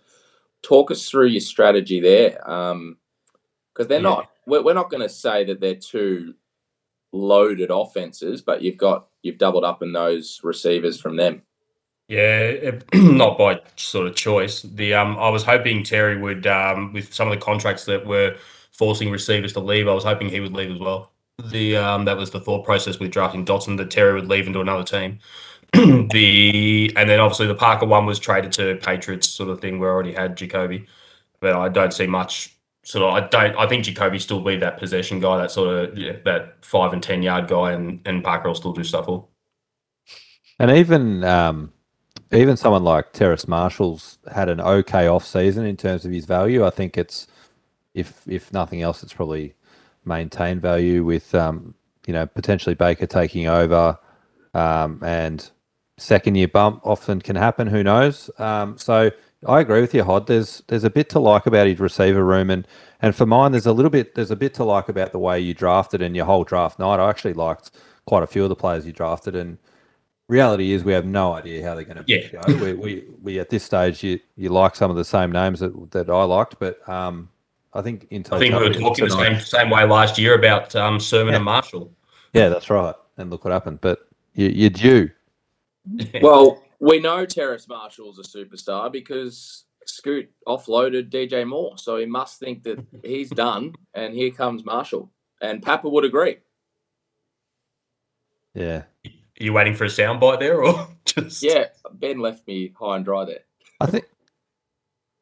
[0.62, 4.02] Talk us through your strategy there, because they're Yeah.
[4.02, 4.30] not.
[4.46, 6.34] We're, we're not going to say that they're two
[7.14, 11.42] loaded offenses, but you've got you've doubled up in those receivers from them.
[12.08, 14.62] Yeah, not by sort of choice.
[14.62, 18.36] The um, I was hoping Terry would um, with some of the contracts that were
[18.72, 19.88] forcing receivers to leave.
[19.88, 21.12] I was hoping he would leave as well.
[21.42, 24.60] The um, that was the thought process with drafting Dotson that Terry would leave into
[24.60, 25.20] another team.
[25.72, 29.90] the and then obviously the Parker one was traded to Patriots sort of thing where
[29.90, 30.86] I already had Jakobi,
[31.40, 32.53] but I don't see much.
[32.84, 33.56] Sort of, I don't.
[33.56, 37.02] I think Jakobi still be that possession guy, that sort of yeah, that five and
[37.02, 39.26] ten yard guy, and and Parker will still do stuff for.
[40.58, 41.72] And even um,
[42.30, 46.64] even someone like Terrace Marshall's had an okay off season in terms of his value.
[46.64, 47.26] I think it's
[47.94, 49.54] if if nothing else, it's probably
[50.04, 51.74] maintained value with um,
[52.06, 53.98] you know potentially Baker taking over
[54.52, 55.50] um, and
[55.96, 57.66] second year bump often can happen.
[57.66, 58.30] Who knows?
[58.38, 59.10] Um, so
[59.46, 60.26] I agree with you, Hod.
[60.26, 62.66] There's there's a bit to like about his receiver room, and
[63.02, 65.38] and for mine, there's a little bit there's a bit to like about the way
[65.40, 67.00] you drafted and your whole draft night.
[67.00, 67.70] I actually liked
[68.06, 69.58] quite a few of the players you drafted, and
[70.28, 72.28] reality is we have no idea how they're going to Yeah.
[72.28, 72.56] go.
[72.64, 75.90] We, we we at this stage you you like some of the same names that,
[75.92, 77.28] that I liked, but um,
[77.72, 80.34] I think in I think we were totality, talking the same same way last year
[80.34, 81.36] about um, Sermon Yeah.
[81.36, 81.92] and Marshall.
[82.32, 82.94] Yeah, that's right.
[83.16, 83.80] And look what happened.
[83.80, 85.10] But you, you're due.
[86.22, 92.38] Well, we know Terrace Marshall's a superstar because Scoot offloaded DJ Moore, so he must
[92.40, 93.74] think that he's done.
[93.94, 95.10] And here comes Marshall,
[95.40, 96.38] and Papa would agree.
[98.54, 98.84] Yeah.
[99.06, 99.10] Are
[99.44, 103.24] you waiting for a soundbite there, or just Yeah, Ben left me high and dry
[103.24, 103.40] there.
[103.80, 104.04] I think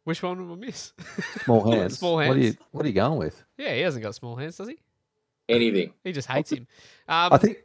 [0.04, 0.92] Which one will we miss?
[1.44, 1.98] small hands.
[1.98, 2.56] Small What are you hands.
[2.72, 3.42] What are you going with?
[3.56, 4.78] Yeah, he hasn't got small hands, does he?
[5.48, 5.92] Anything.
[6.04, 6.66] He just hates him.
[7.08, 7.58] Um, I think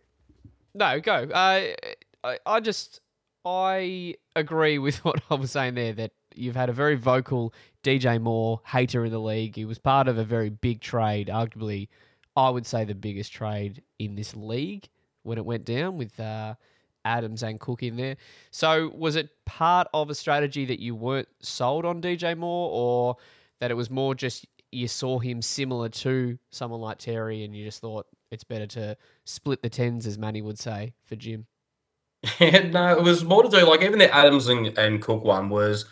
[0.73, 1.13] No, go.
[1.13, 1.63] Uh,
[2.23, 3.01] I, I just
[3.47, 5.93] I agree with what I was saying there.
[5.93, 9.55] That you've had a very vocal DJ Moore hater in the league.
[9.55, 11.87] He was part of a very big trade, arguably,
[12.35, 14.89] I would say the biggest trade in this league
[15.23, 16.55] when it went down with uh,
[17.03, 18.17] Adams and Cook in there.
[18.51, 23.15] So was it part of a strategy that you weren't sold on DJ Moore, or
[23.59, 27.63] that it was more just you saw him similar to someone like Terry, and you
[27.65, 31.47] just thought it's better to split the tens, as Manny would say, for Jim.
[32.39, 35.85] no, it was more to do like even the Adams and, and Cook one was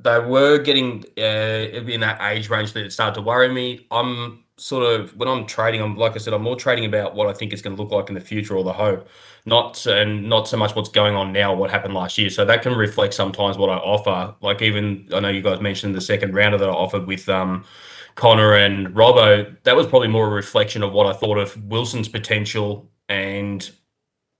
[0.00, 3.86] they were getting uh, in that age range that it started to worry me.
[3.90, 7.28] I'm sort of when I'm trading, I'm like I said, I'm more trading about what
[7.28, 9.08] I think it's going to look like in the future or the hope,
[9.46, 12.30] not and not so much what's going on now, what happened last year.
[12.30, 14.34] So that can reflect sometimes what I offer.
[14.40, 17.64] Like even I know you guys mentioned the second rounder that I offered with um,
[18.16, 19.56] Connor and Robbo.
[19.62, 23.70] That was probably more a reflection of what I thought of Wilson's potential and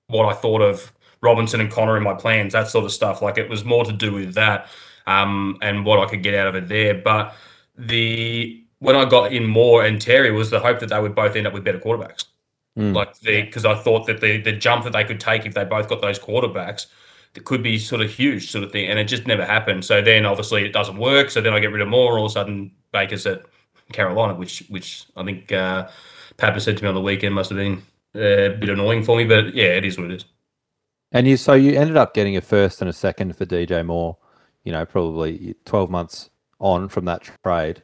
[0.09, 3.23] what I thought of Robinson and Connor in my plans, that sort of stuff.
[3.23, 4.69] Like it was more to do with that
[5.07, 6.95] um, and what I could get out of it there.
[6.95, 7.35] But
[7.77, 11.35] the when I got in Moore and Terry was the hope that they would both
[11.35, 12.25] end up with better quarterbacks.
[12.79, 12.95] Mm.
[12.95, 15.65] Like the because I thought that the the jump that they could take if they
[15.65, 16.87] both got those quarterbacks
[17.35, 19.85] that could be sort of huge sort of thing, and it just never happened.
[19.85, 21.31] So then obviously it doesn't work.
[21.31, 23.43] So then I get rid of Moore, all of a sudden Baker's at
[23.93, 25.89] Carolina, which which I think uh,
[26.37, 27.83] Papa said to me on the weekend must have been
[28.15, 29.25] uh, a bit annoying for me.
[29.25, 30.25] But yeah, it is what it is.
[31.13, 34.17] And you, so you ended up getting a first and a second for DJ Moore.
[34.65, 37.83] You know, probably twelve months on from that trade.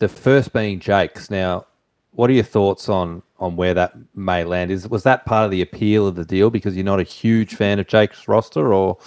[0.00, 1.30] The first being Jake's.
[1.30, 1.66] Now,
[2.10, 4.70] what are your thoughts on on where that may land?
[4.70, 7.54] Is was that part of the appeal of the deal because you're not a huge
[7.54, 8.98] fan of Jake's roster, or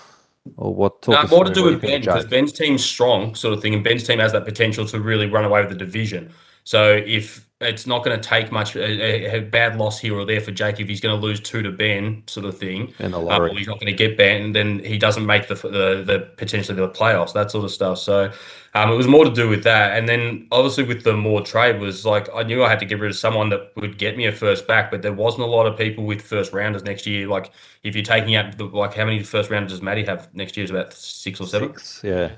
[0.55, 1.01] or what?
[1.03, 3.83] Talk No, more to do with Ben because Ben's team's strong, sort of thing, and
[3.83, 6.33] Ben's team has that potential to really run away with the division.
[6.67, 10.41] So if it's not going to take much, a, a, bad loss here or there
[10.41, 13.17] for Jake, if he's going to lose two to Ben, sort of thing, and the
[13.19, 13.51] um, lottery.
[13.51, 16.75] or he's not going to get banned, then he doesn't make the the, the potentially
[16.75, 17.99] the playoffs, that sort of stuff.
[17.99, 18.33] So
[18.73, 21.79] um, it was more to do with that, and then obviously with the more trade
[21.79, 24.25] was like I knew I had to get rid of someone that would get me
[24.25, 27.29] a first back, but there wasn't a lot of people with first rounders next year.
[27.29, 30.57] Like if you're taking out the, like how many first rounders does Matty have next
[30.57, 30.65] year?
[30.65, 31.69] Is about six or seven.
[31.77, 32.31] Six, yeah.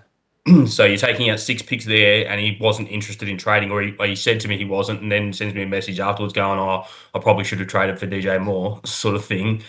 [0.68, 3.95] So you're taking out six picks there, and he wasn't interested in trading, or he,
[4.00, 6.60] or he said to me he wasn't, and then sends me a message afterwards going,
[6.60, 9.64] "Oh, I probably should have traded for DJ Moore," sort of thing.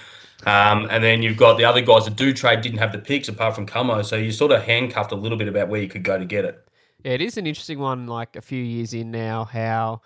[0.47, 3.28] Um, and then you've got the other guys that do trade didn't have the picks
[3.28, 6.03] apart from Como, so you sort of handcuffed a little bit about where you could
[6.03, 6.66] go to get it.
[7.05, 8.07] Yeah, it is an interesting one.
[8.07, 10.01] Like a few years in now, how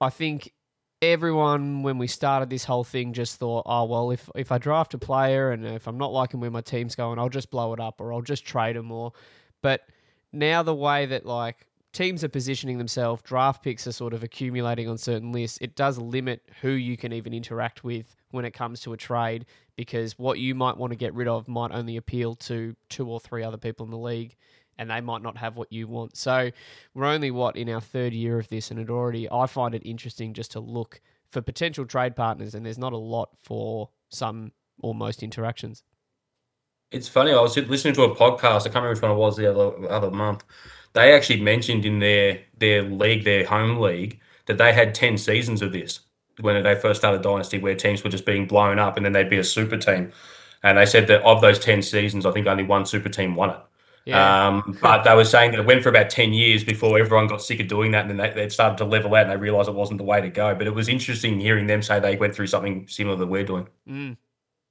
[0.00, 0.52] I think
[1.02, 4.94] everyone when we started this whole thing just thought, oh well, if if I draft
[4.94, 7.80] a player and if I'm not liking where my team's going, I'll just blow it
[7.80, 9.12] up or I'll just trade them or.
[9.62, 9.88] But
[10.32, 14.88] now the way that like teams are positioning themselves, draft picks are sort of accumulating
[14.88, 15.58] on certain lists.
[15.60, 19.46] It does limit who you can even interact with when it comes to a trade
[19.76, 23.20] because what you might want to get rid of might only appeal to two or
[23.20, 24.36] three other people in the league
[24.78, 26.16] and they might not have what you want.
[26.16, 26.50] So
[26.94, 29.82] we're only what in our third year of this, and it already I find it
[29.84, 31.00] interesting just to look
[31.30, 35.82] for potential trade partners, and there's not a lot for some or most interactions.
[36.92, 37.32] It's funny.
[37.32, 38.60] I was listening to a podcast.
[38.60, 40.44] I can't remember which one it was the other other month.
[40.92, 45.62] They actually mentioned in their their league, their home league, that they had ten seasons
[45.62, 46.00] of this
[46.40, 49.30] when they first started Dynasty, where teams were just being blown up, and then they'd
[49.30, 50.12] be a super team.
[50.62, 53.50] And they said that of those ten seasons, I think only one super team won
[53.50, 53.60] it.
[54.04, 57.28] Yeah, Um, but they were saying that it went for about 10 years before everyone
[57.28, 59.36] got sick of doing that and then they, they started to level out and they
[59.36, 60.54] realized it wasn't the way to go.
[60.56, 63.68] But it was interesting hearing them say they went through something similar that we're doing.
[63.88, 64.16] mm,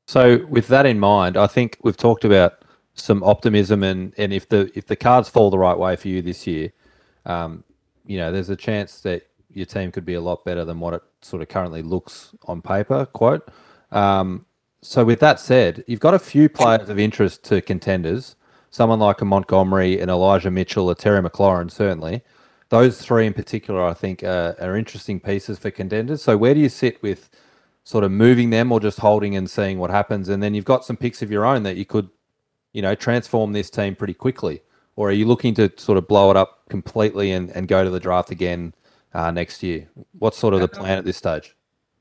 [0.07, 4.49] So with that in mind, I think we've talked about some optimism and, and if
[4.49, 6.73] the if the cards fall the right way for you this year,
[7.25, 7.63] um,
[8.05, 10.93] you know, there's a chance that your team could be a lot better than what
[10.93, 13.05] it sort of currently looks on paper.
[13.05, 13.47] Quote.
[13.91, 14.45] Um,
[14.81, 18.35] so with that said, you've got a few players of interest to contenders.
[18.71, 22.21] Someone like a Montgomery, and Elijah Mitchell, a Terry McLaurin, certainly.
[22.69, 26.23] Those three in particular, I think, are, are interesting pieces for contenders.
[26.23, 27.29] So where do you sit with
[27.83, 30.29] sort of moving them or just holding and seeing what happens?
[30.29, 32.09] And then you've got some picks of your own that you could,
[32.73, 34.61] you know, transform this team pretty quickly.
[34.95, 37.89] Or are you looking to sort of blow it up completely and, and go to
[37.89, 38.73] the draft again
[39.13, 39.89] uh, next year?
[40.19, 41.55] What's sort of the plan at this stage?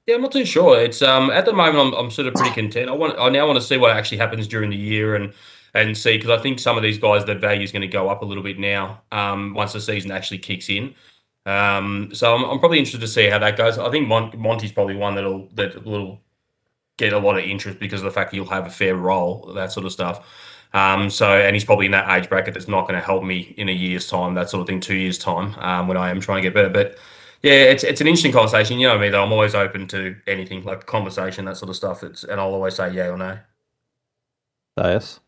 [0.06, 0.80] Yeah, I'm not too sure.
[0.80, 2.88] It's um at the moment I'm, I'm sort of pretty content.
[2.88, 5.32] I want I now want to see what actually happens during the year and
[5.72, 8.08] and see because I think some of these guys their value is going to go
[8.08, 10.94] up a little bit now um once the season actually kicks in.
[11.46, 13.78] Um, so I'm, I'm probably interested to see how that goes.
[13.78, 16.20] I think Mon- Monty's probably one that'll that will
[16.98, 19.52] get a lot of interest because of the fact that he'll have a fair role,
[19.54, 20.26] that sort of stuff.
[20.72, 23.54] Um, so and he's probably in that age bracket that's not going to help me
[23.56, 26.20] in a year's time, that sort of thing, two years time, um, when I am
[26.20, 26.68] trying to get better.
[26.68, 26.98] But
[27.42, 28.78] yeah, it's it's an interesting conversation.
[28.78, 32.02] You know me though, I'm always open to anything like conversation, that sort of stuff.
[32.04, 33.38] It's and I'll always say yeah or no.
[34.76, 35.20] Yes.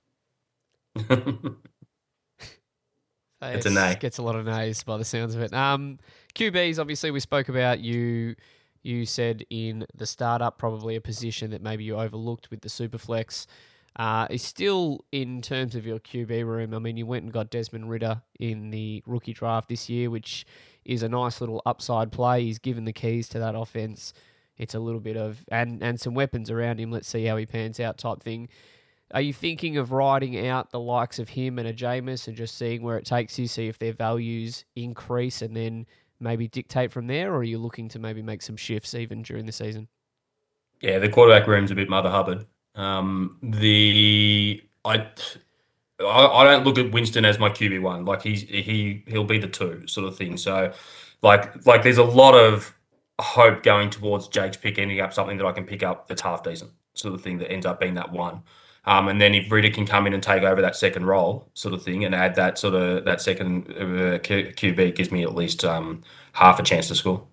[3.43, 3.97] It's a nay.
[3.99, 5.53] Gets a lot of nays by the sounds of it.
[5.53, 5.99] Um,
[6.35, 8.37] QBs, obviously, we spoke about you.
[8.83, 13.47] You said in the startup, probably a position that maybe you overlooked with the Superflex.
[13.95, 16.73] Uh, is still in terms of your QB room.
[16.73, 20.47] I mean, you went and got Desmond Ridder in the rookie draft this year, which
[20.87, 22.43] is a nice little upside play.
[22.43, 24.15] He's given the keys to that offense.
[24.57, 26.91] It's a little bit of and and some weapons around him.
[26.91, 28.49] Let's see how he pans out, type thing.
[29.13, 32.57] Are you thinking of riding out the likes of him and a Jameis and just
[32.57, 35.87] seeing where it takes you, see if their values increase and then
[36.19, 39.45] maybe dictate from there, or are you looking to maybe make some shifts even during
[39.45, 39.89] the season?
[40.81, 42.47] Yeah, the quarterback room's a bit Mother Hubbard.
[42.75, 45.07] Um, the I,
[46.01, 48.05] I I don't look at Winston as my QB one.
[48.05, 50.37] Like he's he he'll be the two sort of thing.
[50.37, 50.73] So,
[51.23, 52.75] like like there's a lot of
[53.21, 56.43] hope going towards Jake's pick ending up something that I can pick up that's half
[56.43, 58.43] decent sort of thing that ends up being that one.
[58.85, 61.73] Um, and then if Ridder can come in and take over that second role sort
[61.73, 65.35] of thing and add that sort of that second uh, Q- QB gives me at
[65.35, 66.03] least um,
[66.33, 67.25] half a chance to score.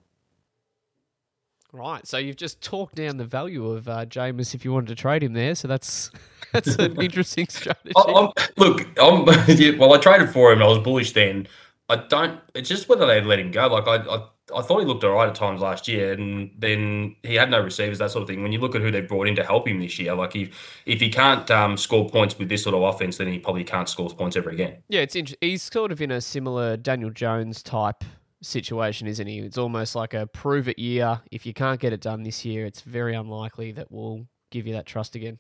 [1.72, 2.06] Right.
[2.08, 5.24] So you've just talked down the value of uh, Jameis if you wanted to trade
[5.24, 5.54] him there.
[5.56, 6.12] So that's
[6.54, 7.94] that's an interesting strategy.
[7.96, 10.62] I'm, look, I'm, yeah, well, I traded for him.
[10.62, 11.48] I was bullish then.
[11.90, 12.40] I don't.
[12.54, 13.68] It's just whether they let him go.
[13.68, 17.16] Like I, I, I thought he looked all right at times last year, and then
[17.24, 18.44] he had no receivers, that sort of thing.
[18.44, 20.82] When you look at who they brought in to help him this year, like if
[20.86, 23.90] if he can't um, score points with this sort of offense, then he probably can't
[23.90, 24.84] score points ever again.
[24.88, 25.50] Yeah, it's interesting.
[25.50, 28.04] he's sort of in a similar Daniel Jones type
[28.42, 29.40] situation, isn't he?
[29.40, 31.22] It's almost like a prove it year.
[31.32, 34.74] If you can't get it done this year, it's very unlikely that we'll give you
[34.74, 35.40] that trust again.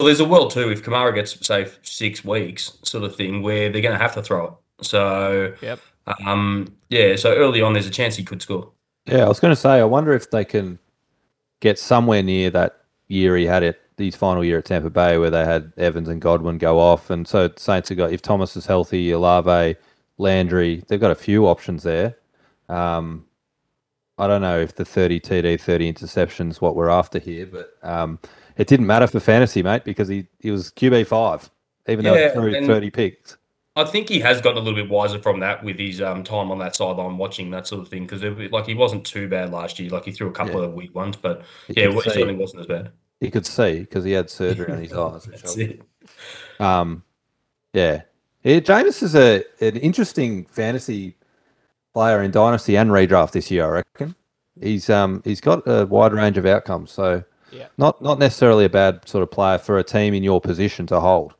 [0.00, 0.70] Well, there's a world too.
[0.70, 4.22] If Kamara gets say six weeks, sort of thing, where they're going to have to
[4.22, 4.52] throw it.
[4.82, 5.80] So, Yep.
[6.26, 7.16] um, yeah.
[7.16, 8.70] So early on, there's a chance he could score.
[9.06, 10.78] Yeah, I was going to say, I wonder if they can
[11.60, 12.76] get somewhere near that
[13.08, 16.20] year he had it, his final year at Tampa Bay, where they had Evans and
[16.20, 17.10] Godwin go off.
[17.10, 19.76] And so Saints have got, if Thomas is healthy, Olave,
[20.18, 22.16] Landry, they've got a few options there.
[22.68, 23.26] Um,
[24.18, 28.18] I don't know if the 30 TD, 30 interceptions what we're after here, but um,
[28.56, 31.48] it didn't matter for fantasy, mate, because he, he was QB5,
[31.88, 33.36] even though Yeah, he threw and- 30 picks.
[33.76, 36.50] I think he has gotten a little bit wiser from that with his um, time
[36.50, 39.78] on that sideline watching that sort of thing because like he wasn't too bad last
[39.78, 39.90] year.
[39.90, 40.66] Like he threw a couple Yeah.
[40.66, 42.90] of weak ones, but He yeah, could it certainly wasn't as bad.
[43.20, 45.24] He could see because he had surgery on his eyes.
[45.24, 45.82] That's it.
[46.58, 47.04] Um,
[47.72, 48.02] yeah,
[48.42, 48.60] yeah.
[48.60, 51.16] Jameis is a an interesting fantasy
[51.94, 53.64] player in dynasty and redraft this year.
[53.66, 54.14] I reckon
[54.60, 56.90] he's um he's got a wide range of outcomes.
[56.90, 57.66] So Yeah.
[57.78, 60.98] not not necessarily a bad sort of player for a team in your position to
[61.00, 61.34] hold.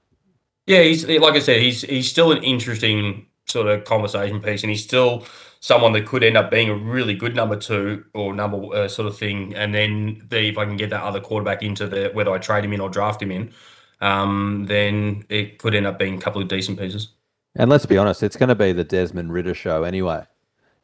[0.71, 4.71] Yeah, he's like I said, he's he's still an interesting sort of conversation piece, and
[4.71, 5.27] he's still
[5.59, 9.09] someone that could end up being a really good number two or number uh, sort
[9.09, 9.53] of thing.
[9.57, 12.65] And then the, if I can get that other quarterback into the whether I trade
[12.65, 13.53] him in or draft him in,
[14.01, 17.09] um, then it could end up being a couple of decent pieces.
[17.57, 20.23] And let's be honest, it's going to be the Desmond Ridder show anyway,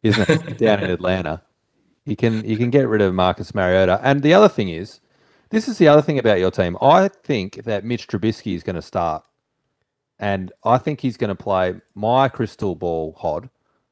[0.03, 0.57] isn't it?
[0.57, 1.43] Down in Atlanta,
[2.03, 4.01] you can you can get rid of Marcus Mariota.
[4.03, 4.99] And the other thing is,
[5.49, 6.75] this is the other thing about your team.
[6.81, 9.23] I think that Mitch Trubisky is going to start,
[10.19, 11.75] and I think he's going to play.
[11.93, 13.49] My crystal ball hod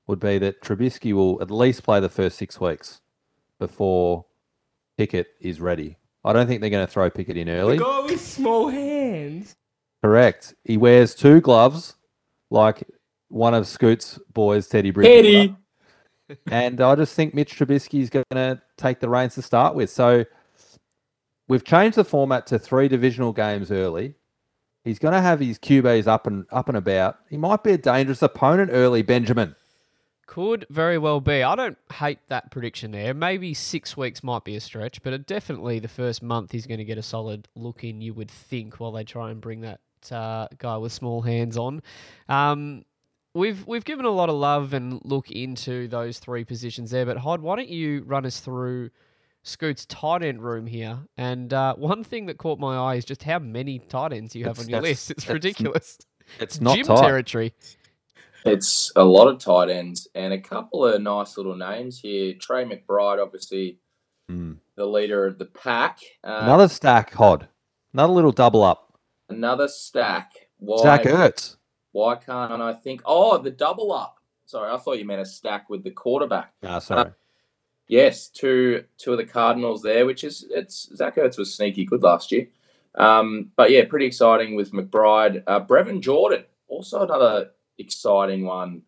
[0.07, 3.01] would be that Trubisky will at least play the first six weeks
[3.59, 4.25] before
[4.97, 5.97] Pickett is ready.
[6.23, 7.77] I don't think they're going to throw Pickett in early.
[7.77, 9.55] guy with small hands.
[10.03, 10.53] Correct.
[10.63, 11.95] He wears two gloves,
[12.49, 12.83] like
[13.29, 15.21] one of Scoot's boys, Teddy Bridgewater.
[15.21, 15.55] Teddy.
[16.49, 19.91] And I just think Mitch Trubisky is going to take the reins to start with.
[19.91, 20.25] So
[21.47, 24.15] we've changed the format to three divisional games early.
[24.85, 27.17] He's going to have his QBs up and up and about.
[27.27, 29.55] He might be a dangerous opponent early, Benjamin.
[30.27, 31.41] Could very well be.
[31.41, 33.15] I don't hate that prediction there.
[33.15, 36.85] Maybe six weeks might be a stretch, but definitely the first month he's going to
[36.85, 39.79] get a solid look in, you would think, while they try and bring that
[40.11, 41.81] uh, guy with small hands on.
[42.29, 42.85] Um,
[43.33, 47.17] we've we've given a lot of love and look into those three positions there, but
[47.17, 48.91] Hod, why don't you run us through
[49.45, 50.97] Scoot's tight end room here?
[51.17, 54.43] And uh, one thing that caught my eye is just how many tight ends you
[54.45, 55.11] have It's- on your list.
[55.11, 55.99] It's ridiculous.
[56.39, 57.01] It's not Gym tight.
[57.05, 57.53] territory.
[58.45, 62.33] It's a lot of tight ends and a couple of nice little names here.
[62.39, 63.79] Trey McBride, obviously
[64.27, 64.53] Hmm.
[64.75, 65.99] the leader of the pack.
[66.23, 67.47] Uh, Another stack, Hod.
[67.93, 68.97] Another little double up.
[69.29, 70.31] another stack.
[70.57, 71.57] Why, Zach Ertz.
[71.91, 73.01] why can't I think?
[73.05, 74.17] Oh, the double up.
[74.47, 76.53] Sorry, I thought you meant a stack with the quarterback.
[76.63, 77.11] Ah, sorry.
[77.87, 82.03] Yes, two two of the Cardinals there, which is it's Zach Ertz was sneaky good
[82.03, 82.47] last year.
[82.95, 85.43] Um, but yeah, pretty exciting with McBride.
[85.45, 88.81] Uh, Brevin Jordan, also another exciting one.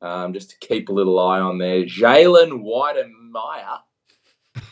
[0.00, 1.84] Um, just to keep a little eye on there.
[1.84, 3.78] Jalen Wydermyer.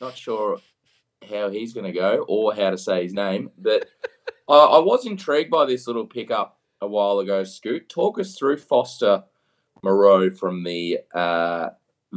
[0.00, 0.58] Not sure
[1.30, 3.88] how he's going to go or how to say his name, but
[4.48, 7.44] I, I was intrigued by this little pickup a while ago.
[7.44, 9.22] Scoot, talk us through Foster
[9.84, 11.68] Moreau from the uh,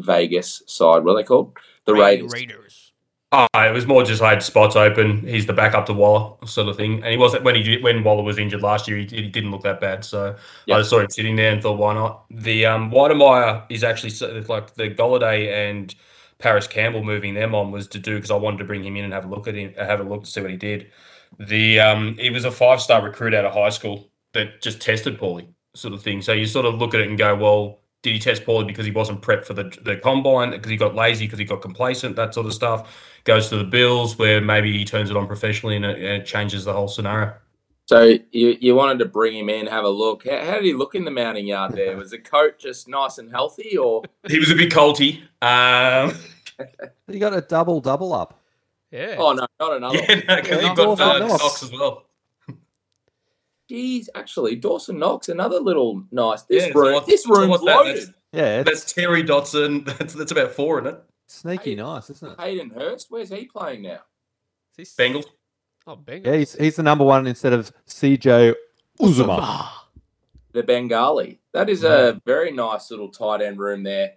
[0.02, 1.04] Vegas side.
[1.04, 1.58] What are they called?
[1.86, 2.34] The Raiders.
[2.34, 2.92] Raiders.
[3.32, 5.20] Oh, it was more just I had spots open.
[5.20, 6.96] He's the backup to Waller, sort of thing.
[6.96, 8.98] And he wasn't when he did, when Waller was injured last year.
[8.98, 10.04] He, he didn't look that bad.
[10.04, 10.36] So
[10.66, 10.76] Yeah.
[10.76, 12.26] I just saw him sitting there and thought, why not?
[12.32, 14.14] The um, Wydermyer is actually
[14.48, 15.94] like the Golladay and
[16.40, 19.04] Parris Campbell moving them on was to do because I wanted to bring him in
[19.04, 20.92] and have a look at him, have a look to see what he did.
[21.38, 25.20] The um, he was a five star recruit out of high school that just tested
[25.20, 26.22] poorly, sort of thing.
[26.24, 28.86] So you sort of look at it and go, well, did he test poorly because
[28.86, 32.16] he wasn't prepped for the the combine because he got lazy because he got complacent
[32.16, 35.76] that sort of stuff goes to the Bills where maybe he turns it on professionally
[35.76, 37.34] and it, and it changes the whole scenario.
[37.86, 40.28] So you, you wanted to bring him in, have a look.
[40.28, 41.98] How, how did he look in the mounting yard there?
[41.98, 45.22] Was the coat just nice and healthy, or He was a bit colty.
[45.42, 46.16] Um,
[47.08, 48.40] You got a double double up.
[48.92, 49.16] Yeah.
[49.18, 49.98] oh no, not another.
[49.98, 50.18] yeah, one.
[50.42, 51.44] because Yeah, you've got Dawson uh, Knox.
[51.44, 52.06] Knox as well.
[53.70, 56.42] Jeez, actually, Dawson Knox, another little nice.
[56.44, 57.76] This Yeah, room, what's- this so room's what's that?
[57.76, 57.96] loaded.
[57.98, 59.86] That's- Yeah, it's That's Terry Dotson.
[59.98, 61.04] That's that's about four, isn't it?
[61.28, 62.40] sneaky nice, isn't it?
[62.42, 64.00] Hayden Hurst, where's he playing now?
[64.78, 65.26] Is this- Bengals.
[65.88, 66.26] Oh, Bengals.
[66.26, 68.54] Yeah, he's, he's the number one instead of CJ
[69.00, 69.68] Uzomah.
[70.52, 71.40] The Bengali.
[71.54, 74.14] That is a very nice little tight end room there.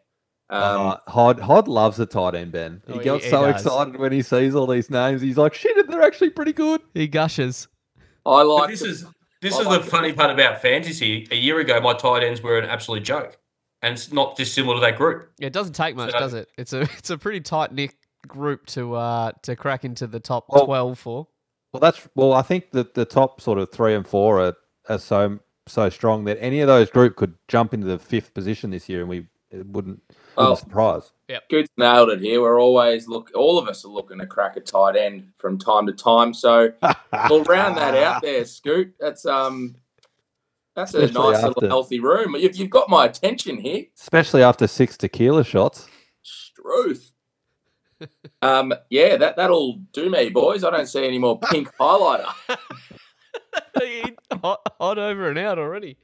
[0.50, 2.82] Um, Uh, Hod Hod loves the tight end, Ben.
[2.86, 3.62] He Oh, he- got he so does.
[3.62, 5.20] excited when he sees all these names.
[5.22, 6.82] He's like, shit, they're actually pretty good.
[6.94, 7.68] He gushes.
[7.98, 9.06] I But like this the- is
[9.42, 11.28] this I is like the the- funny part about fantasy.
[11.30, 13.36] A year ago, my tight ends were an absolute joke,
[13.82, 15.30] and it's not dissimilar to that group.
[15.38, 16.48] Yeah, It doesn't take much, So- does it?
[16.56, 17.94] It's a it's a pretty tight knit
[18.26, 21.28] group to uh to crack into the top Well- twelve for.
[21.72, 22.32] Well, that's well.
[22.34, 24.54] I think that the top sort of three and four are,
[24.88, 28.70] are so so strong that any of those group could jump into the fifth position
[28.70, 30.02] this year, and we it wouldn't, wouldn't
[30.36, 30.54] Oh.
[30.54, 31.12] surprise.
[31.46, 32.40] Scoot's nailed it here.
[32.40, 33.30] We're always look.
[33.34, 36.34] All of us are looking to crack a tight end from time to time.
[36.34, 36.72] So
[37.30, 38.94] we'll round that out there, Scoot.
[39.00, 39.76] That's um,
[40.74, 42.34] that's a nice after- little healthy room.
[42.36, 43.84] You've, you've got my attention here.
[44.00, 45.86] especially after six tequila shots.
[46.22, 47.12] Struth.
[48.42, 50.64] um, yeah, that that'll do me, boys.
[50.64, 52.32] I don't see any more pink highlighter.
[54.42, 55.98] hot, hot over and out already.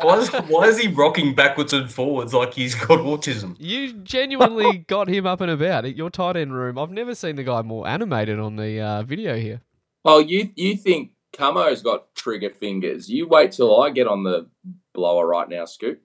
[0.00, 3.56] Why is, why is he rocking backwards and forwards like he's got autism?
[3.58, 6.78] You genuinely got him up and about at your tight end room.
[6.78, 9.60] I've never seen the guy more animated on the uh, video here.
[10.04, 13.08] Oh, you you think Camo's got trigger fingers?
[13.08, 14.48] You wait till I get on the
[14.94, 16.00] blower right now, Scoot.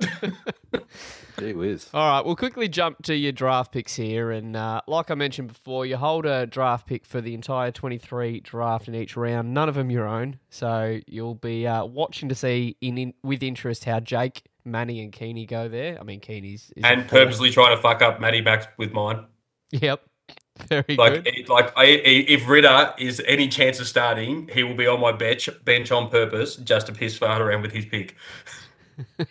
[1.38, 1.88] Gee whiz.
[1.94, 4.30] All right, we'll quickly jump to your draft picks here.
[4.32, 8.40] And uh, like I mentioned before, you hold a draft pick for the entire 23
[8.40, 10.40] draft in each round, none of them your own.
[10.50, 15.12] So you'll be uh, watching to see in, in with interest how Jake, Manny, and
[15.12, 15.96] Keeney go there.
[16.00, 16.72] I mean, Keeney's.
[16.76, 19.24] Is And purposely trying to fuck up Matty Max with mine.
[19.70, 20.02] Yep.
[20.68, 21.48] Very Like, good.
[21.48, 25.12] like I, I- if Ridder is any chance of starting, he will be on my
[25.12, 28.16] bench bench on purpose just to piss fart around with his pick.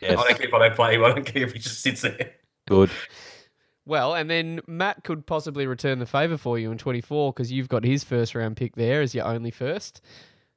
[0.01, 1.03] Yes, I don't care if I don't play him.
[1.03, 2.33] I don't care if he just sits there.
[2.67, 2.89] good.
[3.85, 7.69] Well, and then Matt could possibly return the favour for you in 24 because you've
[7.69, 10.01] got his first round pick there as your only first.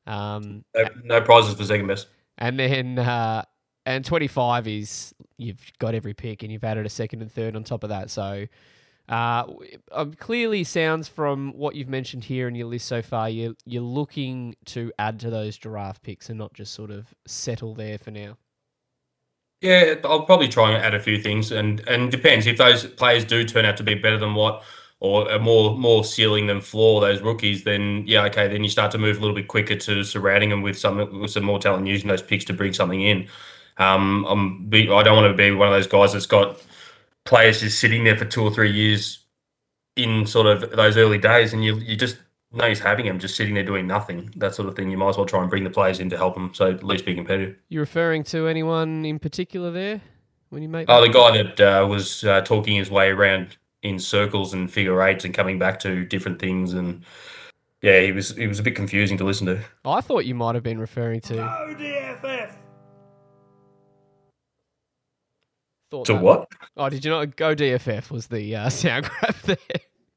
[0.07, 2.09] Um, No, no prizes for second best.
[2.39, 3.45] And then uh,
[3.87, 7.63] and 25 is you've got every pick and you've added a second and third on
[7.63, 8.11] top of that.
[8.11, 8.47] So
[9.09, 9.45] uh,
[9.93, 13.83] um, clearly sounds from what you've mentioned here in your list so far, you're, you're
[13.83, 18.11] looking to add to those giraffe picks and not just sort of settle there for
[18.11, 18.37] now.
[19.61, 23.25] Yeah, I'll probably try and add a few things, and and depends if those players
[23.27, 24.63] do turn out to be better than what,
[25.01, 27.01] or more more ceiling than floor.
[27.03, 30.03] Those rookies, then yeah, okay, then you start to move a little bit quicker to
[30.03, 33.29] surrounding them with some with some more talent, using those picks to bring something in.
[33.77, 36.59] Um, I'm be, I don't want to be one of those guys that's got
[37.27, 39.21] players just sitting there for two or three years
[39.97, 42.19] in sort of those early days, and you you just
[42.53, 44.91] no use having him just sitting there doing nothing, that sort of thing.
[44.91, 46.83] You might as well try and bring the players in to help him, so at
[46.83, 47.57] least be competitive.
[47.69, 50.01] You're referring to anyone in particular there
[50.49, 53.57] when you make Oh, that the guy that uh, was uh, talking his way around
[53.83, 57.05] in circles and figure eights and coming back to different things, and
[57.83, 59.61] yeah, he was he was a bit confusing to listen to.
[59.85, 61.37] I thought you might have been referring to.
[65.91, 66.49] Thought To that- what?
[66.77, 68.11] Oh, did you not go DFF?
[68.11, 69.57] Was the uh, sound grab there?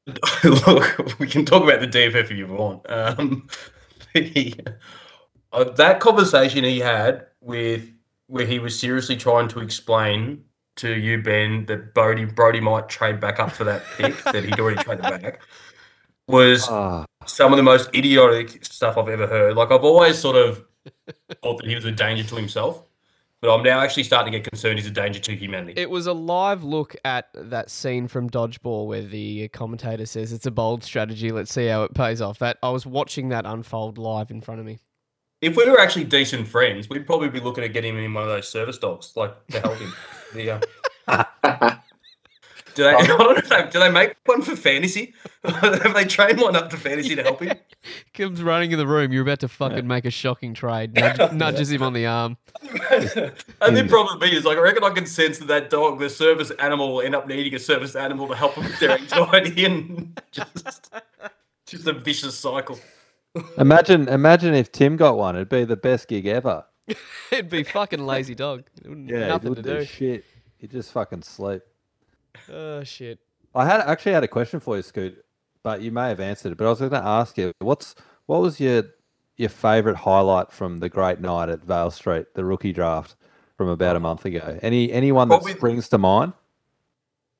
[0.44, 2.88] Look, we can talk about the DFF if you want.
[2.90, 3.48] Um,
[4.14, 4.54] the,
[5.52, 7.90] uh, that conversation he had with
[8.26, 10.44] where he was seriously trying to explain
[10.76, 14.58] to you, Ben, that Brody Brody might trade back up for that pick that he'd
[14.58, 15.40] already traded back
[16.26, 19.56] was Ah, some of the most idiotic stuff I've ever heard.
[19.56, 20.64] Like I've always sort of
[21.42, 22.82] thought that he was a danger to himself,
[23.44, 25.78] but I'm now actually starting to get concerned he's a danger to humanity.
[25.78, 30.46] It was a live look at that scene from Dodgeball where the commentator says it's
[30.46, 31.30] a bold strategy.
[31.30, 32.38] Let's see how it pays off.
[32.38, 34.78] That I was watching that unfold live in front of me.
[35.42, 38.22] if we were actually decent friends, we'd probably be looking at getting him in one
[38.22, 39.92] of those service dogs, like to help him.
[40.34, 40.62] the,
[41.08, 41.24] uh,
[42.74, 42.90] do they?
[42.90, 43.30] I don't know.
[43.30, 45.14] if they- make one for fantasy?
[45.44, 47.56] Have they trained one up to fantasy to help him?
[48.14, 49.12] Comes running in the room.
[49.12, 50.94] You're about to fucking make a shocking trade.
[50.94, 52.36] Nudge, nudges him on the arm.
[52.62, 53.88] and the hmm.
[53.88, 57.02] problem is, like, I reckon I can sense that that dog, the service animal, will
[57.02, 60.92] end up needing a service animal to help him with their anxiety and just,
[61.66, 62.78] just a vicious cycle.
[63.58, 65.36] imagine, imagine if Tim got one.
[65.36, 66.64] It'd be the best gig ever.
[67.30, 68.64] It'd be fucking lazy dog.
[68.84, 69.84] yeah, Nothing he to wouldn't do.
[69.84, 70.24] shit.
[70.58, 71.62] he'd just fucking sleep.
[72.50, 73.18] Oh shit.
[73.54, 75.24] I had actually had a question for you, Scoot,
[75.62, 76.58] but you may have answered it.
[76.58, 77.94] But I was going to ask you, what's
[78.26, 78.84] what was your
[79.36, 83.14] your favourite highlight from the great night at Vale Street, the rookie draft
[83.56, 84.58] from about a month ago?
[84.62, 86.32] Any anyone Probably- that springs to mind?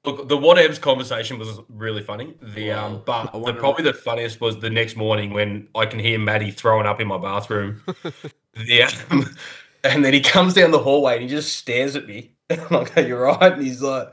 [0.04, 2.34] Look, the whatevs conversation was really funny.
[2.42, 6.18] The um, but the, probably the funniest was the next morning when I can hear
[6.18, 7.82] Maddie throwing up in my bathroom.
[8.66, 8.90] yeah,
[9.82, 12.32] and then he comes down the hallway and he just stares at me.
[12.50, 14.12] I'm like, "Are you right?" And he's like,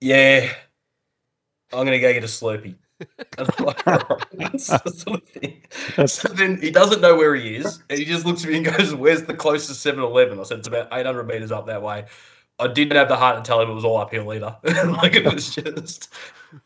[0.00, 0.52] "Yeah,
[1.72, 2.76] I'm gonna go get a Slurpee."
[3.60, 5.62] Like, "Alright," that's the sort of thing.
[6.06, 8.66] So then he doesn't know where he is, and he just looks at me and
[8.66, 12.06] goes, "Where's the closest 7-Eleven?" I said, "It's about 800 meters up that way."
[12.58, 14.56] I didn't have the heart to tell him it was all uphill either.
[14.64, 16.08] like it was just.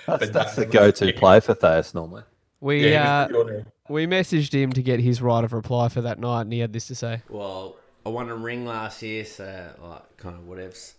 [0.07, 1.19] That's, that's no, the go-to yeah.
[1.19, 2.23] play for Thais normally.
[2.61, 3.65] We Yeah, uh, he was pretty ordinary.
[3.89, 6.73] we messaged him to get his right of reply for that night, and he had
[6.73, 7.23] this to say.
[7.29, 10.93] Well, I won a ring last year, so like kind of whatevs.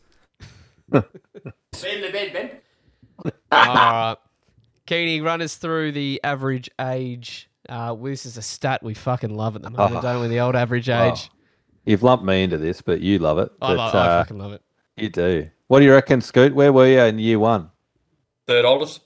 [0.92, 3.32] Bend the bed, Ben.
[3.52, 4.16] All right.
[4.86, 7.50] Keeney, run us through the average age.
[7.70, 10.02] Uh, this is a stat we fucking love at the moment, Oh.
[10.02, 10.28] don't we?
[10.28, 11.30] The old average Oh, age.
[11.86, 13.50] You've lumped me into this, but you love it.
[13.62, 14.62] I, But, love, I uh, fucking love it.
[14.98, 15.50] you do.
[15.68, 16.54] What do you reckon, Scoot?
[16.54, 17.70] Where were you in year one?
[18.48, 19.02] Third oldest.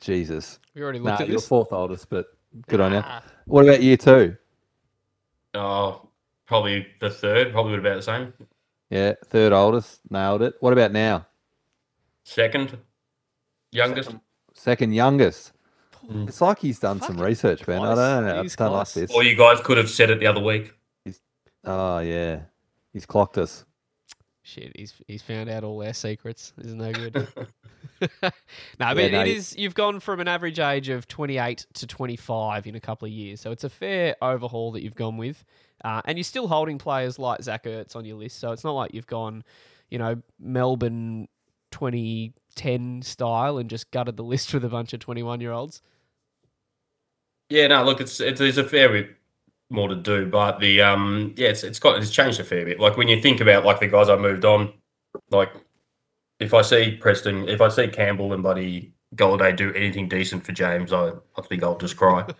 [0.00, 0.58] Jesus.
[0.74, 1.46] We already Nah, looked at you're this.
[1.46, 2.26] fourth oldest, but
[2.66, 3.04] good on you.
[3.46, 4.36] What about year two?
[5.54, 6.08] Oh,
[6.46, 7.52] probably the third.
[7.52, 8.32] Probably about the same.
[8.92, 10.54] Yeah, third oldest, nailed it.
[10.60, 11.26] What about now?
[12.24, 12.76] Second,
[13.70, 14.14] youngest.
[14.54, 15.52] Second youngest.
[16.06, 16.28] Mm.
[16.28, 17.80] It's like he's done some research, Ben.
[17.80, 18.38] I don't know.
[18.40, 19.10] I He's don't like this.
[19.12, 20.74] Or you guys could have said it the other week.
[21.04, 21.20] He's,
[21.64, 22.40] Oh yeah,
[22.92, 23.64] he's clocked us.
[24.42, 26.52] Shit, he's he's found out all our secrets.
[26.58, 27.14] This is no good.
[27.14, 28.32] no, but
[28.96, 29.56] Yeah, it no, you- is.
[29.56, 33.40] You've gone from an average age of 28 to 25 in a couple of years,
[33.40, 35.44] so it's a fair overhaul that you've gone with,
[35.84, 38.38] uh, and you're still holding players like Zach Ertz on your list.
[38.38, 39.44] So it's not like you've gone,
[39.90, 41.28] you know, Melbourne
[41.72, 45.82] 2010 style and just gutted the list with a bunch of 21 year olds.
[47.48, 49.10] Yeah, no, look, it's, it's there's a fair bit
[49.68, 52.80] more to do, but the um, yeah, it's it's got it's changed a fair bit.
[52.80, 54.72] Like when you think about like the guys I moved on,
[55.30, 55.50] like
[56.38, 60.52] if I see Preston, if I see Campbell and Buddy Golladay do anything decent for
[60.52, 62.26] James, I, I think I'll just cry.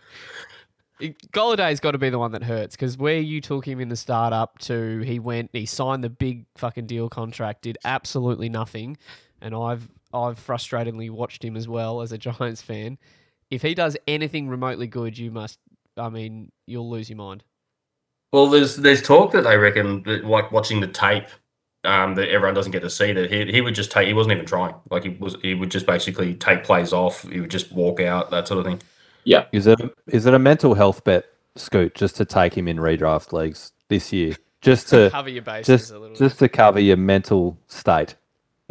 [1.33, 3.97] Golladay's got to be the one that hurts because where you took him in the
[3.97, 8.97] startup to he went, he signed the big fucking deal contract, did absolutely nothing,
[9.41, 12.99] and I've I've frustratingly watched him as well as a Giants fan.
[13.51, 15.59] If he does anything remotely good, you must.
[15.97, 17.45] I mean, you'll lose your mind.
[18.33, 21.27] Well, there's there's talk that they reckon that like watching the tape,
[21.85, 24.35] um, that everyone doesn't get to see that he he would just take he wasn't
[24.35, 24.75] even trying.
[24.91, 27.29] Like he was he would just basically take plays off.
[27.29, 28.81] He would just walk out that sort of thing.
[29.25, 33.33] Is it is it a mental health bet, Scoot, just to take him in redraft
[33.33, 36.17] leagues this year, just to Cover your bases just a little.
[36.17, 38.17] just to cover your mental state?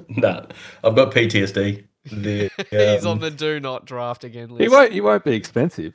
[0.10, 0.48] No,
[0.84, 1.84] I've got PTSD.
[2.06, 2.68] The, bit.
[2.96, 4.62] He's um, on the do not draft again list.
[4.64, 4.92] He won't.
[4.92, 5.94] He won't be expensive.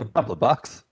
[0.00, 0.82] A couple of bucks.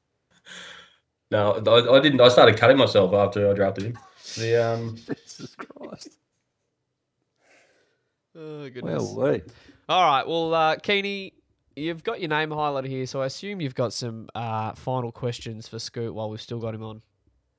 [1.33, 2.21] No, I, I didn't.
[2.21, 3.99] I started cutting myself after I drafted him.
[4.37, 6.19] The um, Jesus Christ.
[8.37, 9.03] Oh goodness.
[9.13, 9.43] Well, we.
[9.89, 10.27] All right.
[10.29, 11.33] Well, uh, Keeney,
[11.79, 15.69] you've got your name highlighted here, so I assume you've got some uh, final questions
[15.69, 17.03] for Scoot while we've still got him on.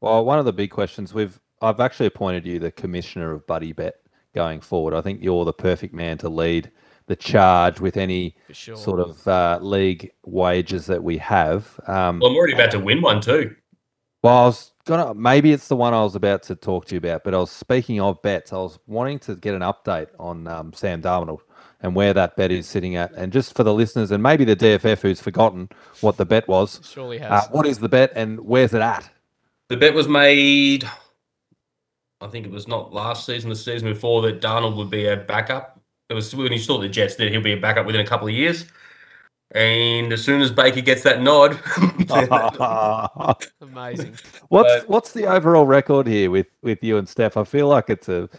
[0.02, 3.74] Well, one of the big questions we've I've actually appointed you the commissioner of Buddy
[3.74, 3.96] Bet
[4.34, 4.94] going forward.
[4.94, 6.72] I think you're the perfect man to lead
[7.08, 8.76] the charge with any sure.
[8.76, 11.80] sort of uh, league wages that we have.
[11.88, 13.56] Um, well, I'm already about to win one too.
[14.24, 17.00] well, I was gonna maybe it's the one I was about to talk to you
[17.00, 18.54] about, but I was speaking of bets.
[18.54, 21.40] I was wanting to get an update on um, Sam Darnold
[21.82, 24.56] and where that bet is sitting at, and just for the listeners and maybe the
[24.56, 25.70] DFF who's forgotten
[26.02, 26.82] what the bet was.
[26.84, 27.46] Surely has.
[27.46, 29.10] Uh, what is the bet and where's it at?
[29.70, 30.90] The bet was made.
[32.22, 35.16] I think it was not last season, the season before that Darnold would be a
[35.16, 35.80] backup.
[36.10, 38.28] It was when he saw the Jets that he'll be a backup within a couple
[38.28, 38.66] of years.
[39.52, 41.60] And as soon as Baker gets that nod,
[43.62, 44.16] Amazing.
[44.50, 47.36] What's Uh, what's the overall record here with with you and Steph?
[47.36, 48.30] I feel like it's a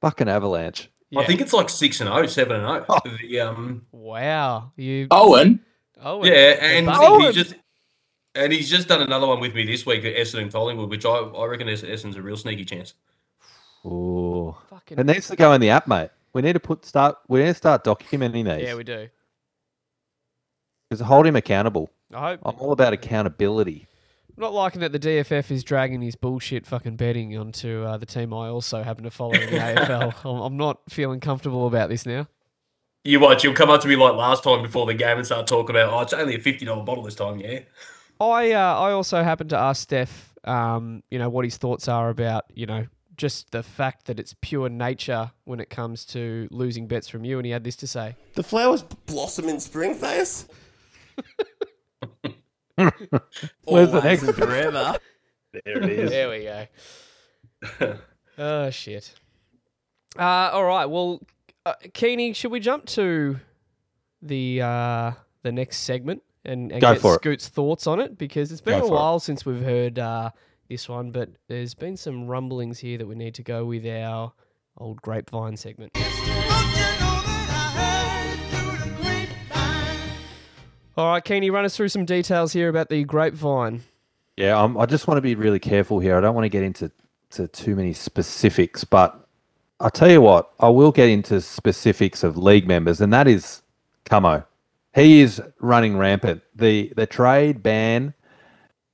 [0.00, 0.88] fucking avalanche.
[1.12, 1.20] Yeah.
[1.20, 3.00] I think it's like six and 0, 7 and 0.
[3.20, 4.72] The, um, Wow.
[4.76, 5.06] You.
[5.10, 5.60] Owen,
[6.02, 6.24] Oh.
[6.24, 7.26] yeah, and buddy.
[7.26, 7.54] he just
[8.34, 11.04] and he's just done another one with me this week at Essendon and Collingwood, which
[11.04, 12.94] I, I reckon Es- Essendon's a real sneaky chance.
[13.84, 14.56] Ooh.
[14.70, 14.98] Fucking.
[14.98, 16.10] It needs to go in the app, mate.
[16.32, 17.16] We need to put start.
[17.28, 18.66] We need to start documenting these.
[18.66, 19.08] yeah, we do.
[20.88, 21.90] because hold him accountable.
[22.14, 22.40] I hope.
[22.44, 23.86] I'm all about accountability.
[24.42, 28.06] I'm not liking that the DFF is dragging his bullshit fucking betting onto uh, the
[28.06, 30.14] team I also happen to follow in the AFL.
[30.24, 32.26] I'm, I'm not feeling comfortable about this now.
[33.04, 35.46] You watch, you'll come up to me like last time before the game and start
[35.46, 37.60] talking about, oh, it's only a $50 bottle this time, yeah?
[38.20, 42.10] I uh, I also happened to ask Steph, um, you know, what his thoughts are
[42.10, 42.86] about, you know,
[43.16, 47.38] just the fact that it's pure nature when it comes to losing bets from you,
[47.38, 48.16] and he had this to say.
[48.34, 50.48] The flowers blossom in spring, Thais.
[52.76, 54.96] Where's the next and forever.
[55.52, 56.10] There it is.
[56.10, 57.98] There we go.
[58.38, 59.14] oh shit.
[60.18, 60.86] Uh, all right.
[60.86, 61.20] Well,
[61.66, 63.38] uh, Keeney, should we jump to
[64.20, 65.12] the uh,
[65.42, 67.20] the next segment and, and Go get for it.
[67.20, 68.16] Scoot's thoughts on it?
[68.18, 68.96] Because it's been Go a for it.
[68.96, 70.30] while since we've heard uh,
[70.68, 74.32] this one, but there's been some rumblings here that we need to go with our
[74.78, 75.92] old grapevine segment.
[80.94, 83.82] All right, Keeney, run us through some details here about the grapevine.
[84.36, 86.18] Yeah, um, I just want to be really careful here.
[86.18, 86.90] I don't want to get into
[87.30, 89.26] to too many specifics, but
[89.80, 93.62] I'll tell you what, I will get into specifics of league members, and that is
[94.04, 94.44] Camo.
[94.94, 96.42] He is running rampant.
[96.54, 98.12] The the trade ban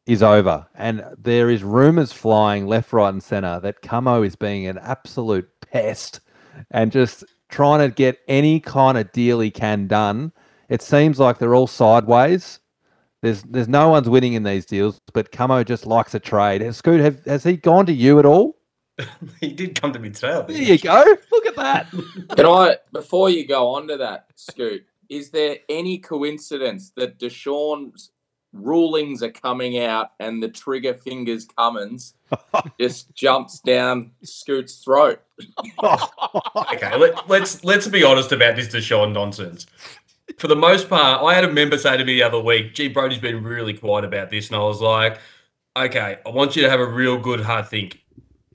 [0.06, 4.68] is over, and there is rumours flying left, right, and centre that Camo is being
[4.68, 6.20] an absolute pest
[6.70, 10.30] and just trying to get any kind of deal he can done.
[10.68, 12.60] It seems like they're all sideways.
[13.22, 16.60] There's there's no one's winning in these deals, but Camo just likes a trade.
[16.60, 18.56] Has Scoot, have, has he gone to you at all?
[19.40, 20.44] He did come to me today.
[20.48, 21.16] There you go.
[21.30, 21.88] Look at that.
[22.36, 28.10] Can I, before you go on to that, Scoot, is there any coincidence that Deshaun's
[28.52, 32.14] rulings are coming out and the trigger fingers Cummins
[32.80, 35.20] just jumps down Scoot's throat?
[36.72, 39.66] Okay, let, let's let's be honest about this Deshaun nonsense.
[40.36, 42.88] For the most part, I had a member say to me the other week, "Gee,
[42.88, 45.18] Brody's been really quiet about this," and I was like,
[45.76, 48.00] "Okay, I want you to have a real good hard think.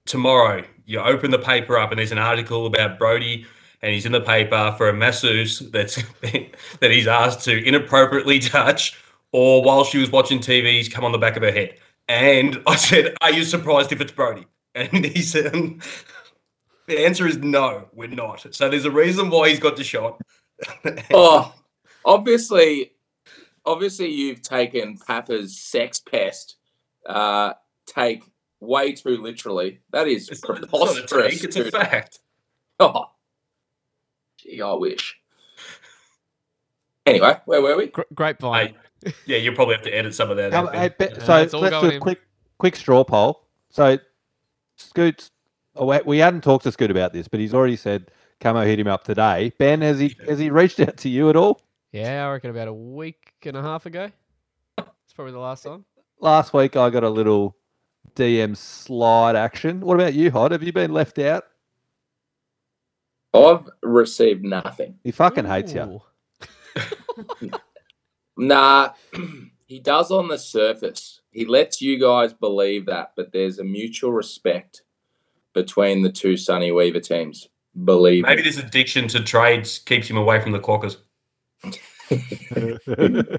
[0.05, 3.45] Tomorrow, you open the paper up, and there's an article about Brody."
[3.82, 8.97] And he's in the paper for a masseuse that's that he's asked to inappropriately touch,
[9.32, 11.76] or while she was watching TV, he's come on the back of her head.
[12.07, 14.45] And I said, "Are you surprised if it's Brody?"
[14.76, 15.53] And he said,
[16.88, 18.45] the answer is no, we're not.
[18.53, 20.19] So there's a reason why he's got the shot.
[21.13, 21.53] Oh,
[22.06, 22.91] obviously,
[23.66, 26.58] obviously you've taken Papa's sex pest
[27.08, 27.54] uh,
[27.86, 28.24] take
[28.60, 29.80] way too literally.
[29.91, 31.34] That is It's not, it's not a preposterous.
[31.41, 32.20] take, it's a fact.
[32.80, 33.06] Oh,
[34.39, 35.18] gee, I wish.
[37.06, 37.88] Anyway, where were we?
[37.88, 38.76] Gra- grapevine.
[39.04, 40.54] Hey, yeah, you'll probably have to edit some of that.
[40.54, 41.99] How- out hey, be- so it's all let's do a in.
[41.99, 42.22] quick
[42.58, 43.45] quick straw poll.
[43.70, 43.97] So
[44.78, 45.32] Scoots,
[45.76, 48.80] oh, we- we hadn't talked to Scoot about this, but he's already said Camo hit
[48.80, 49.51] him up today.
[49.58, 51.60] Ben, has he has he reached out to you at all?
[51.93, 54.09] Yeah, I reckon about a week and a half ago.
[54.77, 55.85] It's probably the last time.
[56.19, 57.55] Last week I got a little
[58.15, 59.79] DM slide action.
[59.79, 60.51] What about you, Hod?
[60.51, 61.43] Have you been left out?
[63.33, 64.99] I've received nothing.
[65.03, 66.01] He fucking hates you.
[68.35, 68.93] Nah,
[69.67, 71.21] he does on the surface.
[71.29, 74.81] He lets you guys believe that, but there's a mutual respect
[75.53, 77.49] between the two Sunny Weaver teams.
[77.83, 78.49] Believe Maybe me.
[78.49, 80.97] this addiction to trades keeps him away from the Quackers.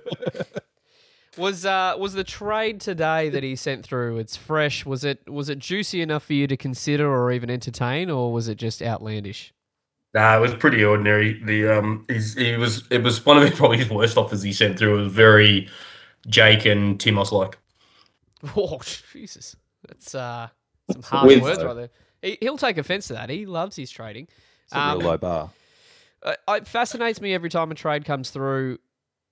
[1.37, 4.19] Was uh was the trade today that he sent through?
[4.19, 4.87] It's fresh.
[4.87, 8.47] Was it was it juicy enough for you to consider or even entertain, or was
[8.47, 9.53] it just outlandish?
[10.15, 11.43] Nah, it was pretty ordinary.
[11.43, 14.53] The um, he's, he was it was one of his, probably his worst offers he
[14.53, 14.97] sent through.
[14.97, 15.69] It was very
[16.29, 17.59] Jake and Timos like.
[18.57, 18.79] Oh
[19.13, 19.57] Jesus,
[19.89, 20.49] that's uh
[20.93, 21.91] some hard With- words right there.
[22.23, 23.29] He, he'll take offence to that.
[23.29, 24.29] He loves his trading.
[24.67, 25.51] It's a Um, real low bar.
[26.25, 28.79] Uh, it fascinates me every time a trade comes through.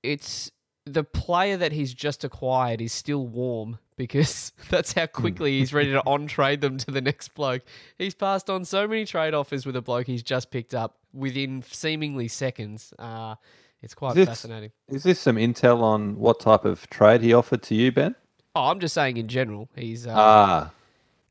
[0.03, 0.51] It's
[0.84, 5.93] the player that he's just acquired is still warm because that's how quickly he's ready
[5.93, 7.62] to on trade them to the next bloke.
[7.99, 11.62] He's passed on so many trade offers with a bloke he's just picked up within
[11.62, 12.93] seemingly seconds.
[12.99, 13.36] Uh,
[13.80, 14.72] it's quite This- fascinating.
[14.88, 18.14] Is this some intel on what type of trade he offered to you, Ben?
[18.55, 19.68] Oh, I'm just saying in general.
[19.74, 20.07] He's.
[20.07, 20.70] Uh, Ah,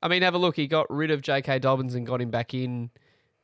[0.01, 0.55] I mean, have a look.
[0.55, 1.59] He got rid of J.K.
[1.59, 2.89] Dobbins and got him back in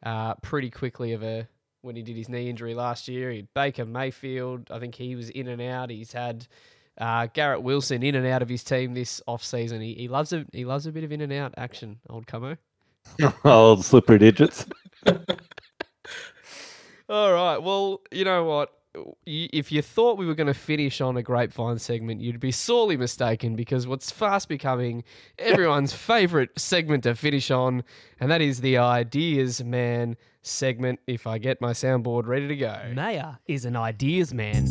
[0.03, 1.47] uh, pretty quickly of a
[1.87, 3.31] when he did his knee injury last year.
[3.31, 4.69] He had Baker Mayfield.
[4.69, 5.89] I think he was in and out.
[5.89, 6.45] He's had
[6.99, 9.81] uh, Garrett Wilson in and out of his team this off season.
[9.81, 11.99] He, he loves a he loves a bit of in and out action.
[12.09, 12.57] Old Como.
[13.43, 14.65] old slippery digits.
[17.09, 17.57] All right.
[17.57, 18.76] Well, you know what?
[19.25, 22.51] Y- If you thought we were going to finish on a grapevine segment, you'd be
[22.51, 25.03] sorely mistaken because what's fast becoming
[25.37, 27.83] everyone's favorite segment to finish on,
[28.19, 30.99] and that is the Ideas Man segment.
[31.07, 32.75] If I get my soundboard ready to go.
[32.93, 34.67] Mayor is an ideas man.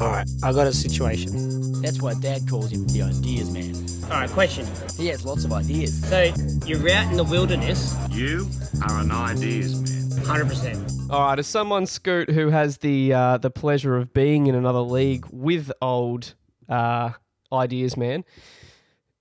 [0.00, 1.80] All right, I got a situation.
[1.82, 3.74] That's why Dad calls him the ideas man.
[4.10, 4.66] All right, question.
[4.96, 6.08] He has lots of ideas.
[6.08, 6.32] So
[6.66, 8.48] you're out in the wilderness, You
[8.88, 9.89] are an ideas man.
[10.10, 11.10] 100%.
[11.10, 14.80] All right, as someone Scoot who has the uh, the pleasure of being in another
[14.80, 16.34] league with old
[16.68, 17.10] uh,
[17.52, 18.24] Ideas Man,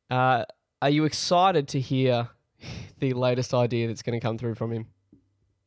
[0.09, 0.45] uh,
[0.81, 2.29] are you excited to hear
[2.99, 4.87] the latest idea that's going to come through from him?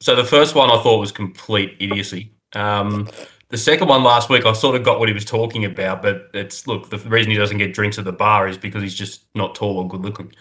[0.01, 2.33] So the first one I thought was complete idiocy.
[2.55, 3.09] Um,
[3.49, 6.31] the second one last week, I sort of got what he was talking about, but
[6.33, 9.27] it's look the reason he doesn't get drinks at the bar is because he's just
[9.35, 10.33] not tall or good looking.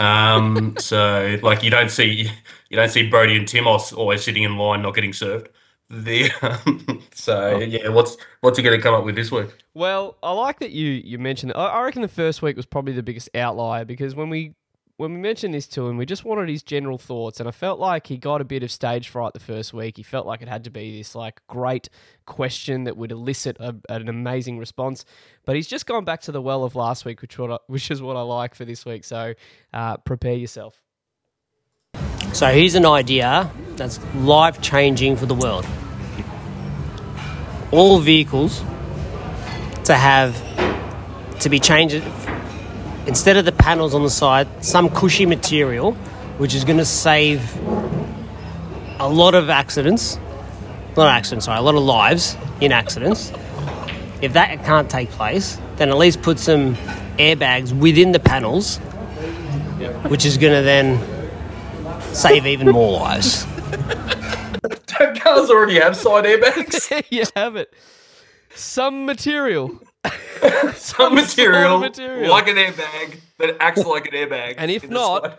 [0.00, 2.30] Um, so like you don't see
[2.70, 5.50] you don't see Brody and Timos always sitting in line not getting served.
[5.90, 9.48] The um, so yeah, what's what's he going to come up with this week?
[9.74, 11.52] Well, I like that you you mentioned.
[11.54, 14.54] I, I reckon the first week was probably the biggest outlier because when we
[15.00, 17.80] when we mentioned this to him, we just wanted his general thoughts, and I felt
[17.80, 19.96] like he got a bit of stage fright the first week.
[19.96, 21.88] He felt like it had to be this like great
[22.26, 25.06] question that would elicit a, an amazing response,
[25.46, 27.90] but he's just gone back to the well of last week, which what I, which
[27.90, 29.04] is what I like for this week.
[29.04, 29.32] So
[29.72, 30.82] uh, prepare yourself.
[32.34, 35.64] So here's an idea that's life changing for the world.
[37.72, 38.58] All vehicles
[39.84, 40.36] to have
[41.38, 42.04] to be changed
[43.06, 45.92] instead of the panels on the side, some cushy material,
[46.38, 47.56] which is going to save
[48.98, 50.18] a lot of accidents.
[50.96, 53.32] Not accidents, sorry, a lot of lives in accidents.
[54.20, 56.74] If that can't take place, then at least put some
[57.16, 58.76] airbags within the panels,
[60.08, 61.00] which is going to then
[62.12, 63.44] save even more lives.
[64.86, 67.04] Don't cars already have side airbags?
[67.10, 67.72] you have it.
[68.54, 69.80] Some material.
[70.40, 72.30] Some sort of material, material.
[72.30, 74.54] like an airbag that acts like an airbag.
[74.58, 75.38] And if not,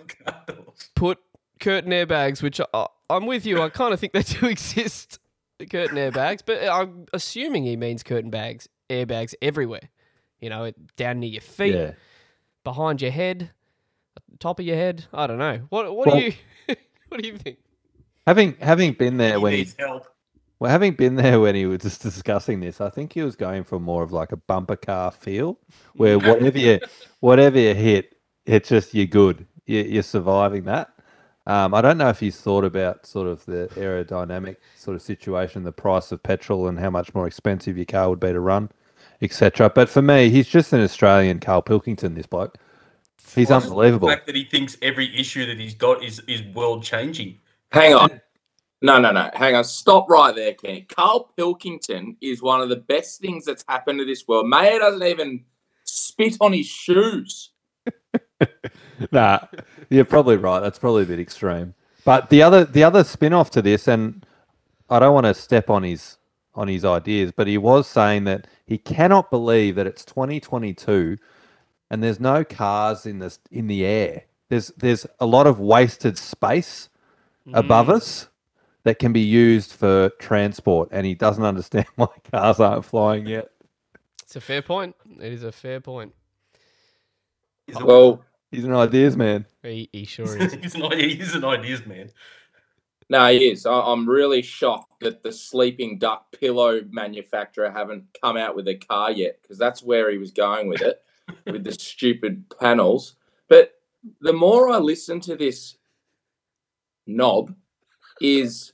[0.96, 1.18] put
[1.60, 3.62] curtain airbags, which I, I'm with you.
[3.62, 5.20] I kind of think they do exist,
[5.60, 9.90] the curtain airbags, but uh, I'm assuming he means curtain bags, airbags everywhere.
[10.40, 11.92] You know, down near your feet, Yeah.
[12.64, 13.52] behind your head,
[14.40, 15.06] top of your head.
[15.14, 15.62] I don't know.
[15.70, 16.34] What what Well- do you
[17.10, 17.58] what do you think?
[18.28, 20.08] Having having been there he when he help.
[20.62, 23.64] Well, having been there when he was just discussing this, I think he was going
[23.64, 25.58] for more of like a bumper car feel,
[25.96, 26.80] where whatever you
[27.20, 29.48] whatever you hit, it's just you're good.
[29.66, 30.92] You, you're surviving that.
[31.48, 35.64] Um, I don't know if he's thought about sort of the aerodynamic sort of situation,
[35.64, 38.70] the price of petrol, and how much more expensive your car would be to run,
[39.20, 39.68] etc.
[39.68, 42.14] But for me, he's just an Australian Carl Pilkington.
[42.14, 42.60] This bloke,
[43.34, 44.10] he's I just love unbelievable.
[44.10, 47.40] The fact that he thinks every issue that he's got is is world changing.
[47.72, 48.22] Hang on.
[48.82, 49.30] No, no, no.
[49.34, 49.64] Hang on.
[49.64, 50.82] Stop right there, Kenny.
[50.82, 54.48] Carl Pilkington is one of the best things that's happened to this world.
[54.48, 55.44] Mayer doesn't even
[55.84, 57.52] spit on his shoes.
[59.12, 59.40] nah,
[59.90, 60.60] you're probably right.
[60.60, 61.76] That's probably a bit extreme.
[62.04, 64.26] But the other the other spin off to this, and
[64.90, 66.18] I don't want to step on his
[66.56, 71.18] on his ideas, but he was saying that he cannot believe that it's 2022
[71.90, 74.24] and there's no cars in this in the air.
[74.50, 76.90] There's there's a lot of wasted space
[77.48, 77.56] mm.
[77.58, 78.28] above us
[78.84, 83.50] that can be used for transport, and he doesn't understand why cars aren't flying yet.
[84.24, 84.96] It's a fair point.
[85.20, 86.14] It is a fair point.
[87.68, 89.46] He's, a- Well, He's an ideas man.
[89.64, 90.54] He, he sure is.
[90.62, 92.12] he's, an, he's an ideas man.
[93.10, 93.66] no, he is.
[93.66, 98.76] I- I'm really shocked that the sleeping duck pillow manufacturer haven't come out with a
[98.76, 101.02] car yet because that's where he was going with it,
[101.46, 103.16] with the stupid panels.
[103.48, 103.74] But
[104.20, 105.78] the more I listen to this
[107.08, 107.54] knob,
[108.22, 108.74] is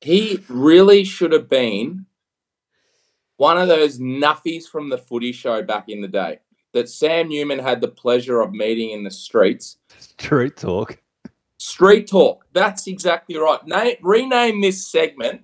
[0.00, 2.06] he really should have been
[3.36, 6.40] one of those nuffies from the footy show back in the day
[6.72, 9.78] that Sam Newman had the pleasure of meeting in the streets.
[9.98, 10.98] Street talk.
[11.58, 12.46] Street talk.
[12.52, 13.64] That's exactly right.
[13.66, 15.42] Name, rename this segment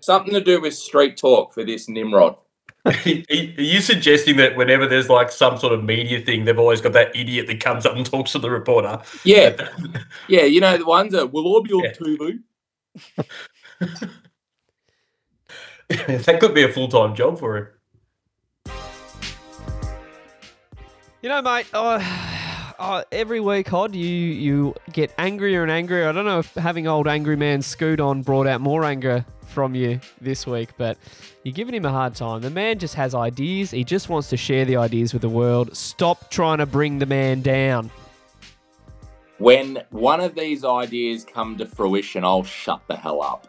[0.00, 2.36] something to do with street talk for this Nimrod.
[2.86, 2.92] Are
[3.62, 7.14] you suggesting that whenever there's like some sort of media thing, they've always got that
[7.16, 9.00] idiot that comes up and talks to the reporter?
[9.24, 9.68] Yeah,
[10.28, 10.44] yeah.
[10.44, 11.92] You know the ones that will all be on Yeah.
[11.92, 12.38] TV.
[16.24, 17.68] that could be a full time job for him.
[21.22, 21.66] You know, mate.
[21.72, 22.00] Uh,
[22.78, 26.08] uh, every week, Hod, you you get angrier and angrier.
[26.08, 29.24] I don't know if having old angry man Scoot on brought out more anger
[29.56, 30.98] from you this week, but
[31.42, 32.42] you're giving him a hard time.
[32.42, 33.70] The man just has ideas.
[33.70, 35.74] He just wants to share the ideas with the world.
[35.74, 37.90] Stop trying to bring the man down.
[39.38, 43.48] When one of these ideas come to fruition, I'll shut the hell up.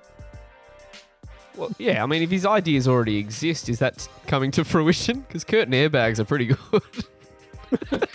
[1.58, 2.02] Well, yeah.
[2.02, 5.26] I mean, if his ideas already exist, is that coming to fruition?
[5.28, 6.82] Because curtain airbags are pretty good.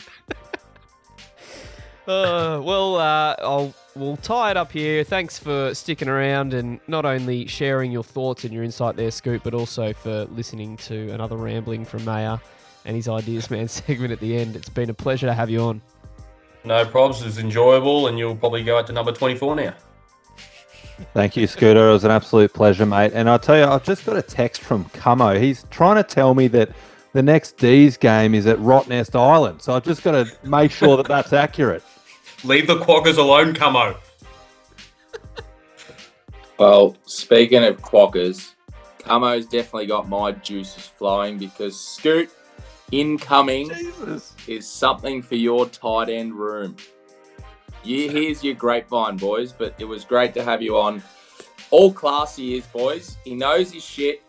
[2.06, 5.04] Uh, well, uh, I'll we'll tie it up here.
[5.04, 9.42] Thanks for sticking around and not only sharing your thoughts and your insight there, Scoop,
[9.44, 12.40] but also for listening to another rambling from Mayer
[12.84, 14.56] and his ideas man segment at the end.
[14.56, 15.80] It's been a pleasure to have you on.
[16.64, 17.22] No problems.
[17.22, 19.74] It was enjoyable, and you'll probably go up to number 24 now.
[21.14, 21.88] Thank you, Scooter.
[21.88, 23.12] It was an absolute pleasure, mate.
[23.14, 25.40] And I'll tell you, I've just got a text from Cummo.
[25.40, 26.70] He's trying to tell me that
[27.12, 29.62] the next D's game is at Rottnest Island.
[29.62, 31.82] So I've just got to make sure that that's accurate.
[32.44, 33.96] Leave the quokkas alone, Camo.
[36.58, 38.54] Well, speaking of quokkas,
[38.98, 42.30] Camo's definitely got my juices flowing because Scoot
[42.90, 44.34] incoming Jesus.
[44.46, 46.76] is something for your tight end room.
[47.84, 51.02] You, here's your grapevine, boys, but it was great to have you on.
[51.70, 53.16] All class he is, boys.
[53.24, 54.22] He knows his shit.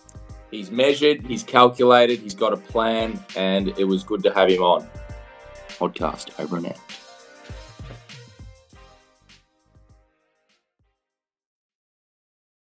[0.49, 4.61] He's measured, he's calculated, he's got a plan, and it was good to have him
[4.61, 4.87] on.
[5.69, 6.77] Podcast over and out.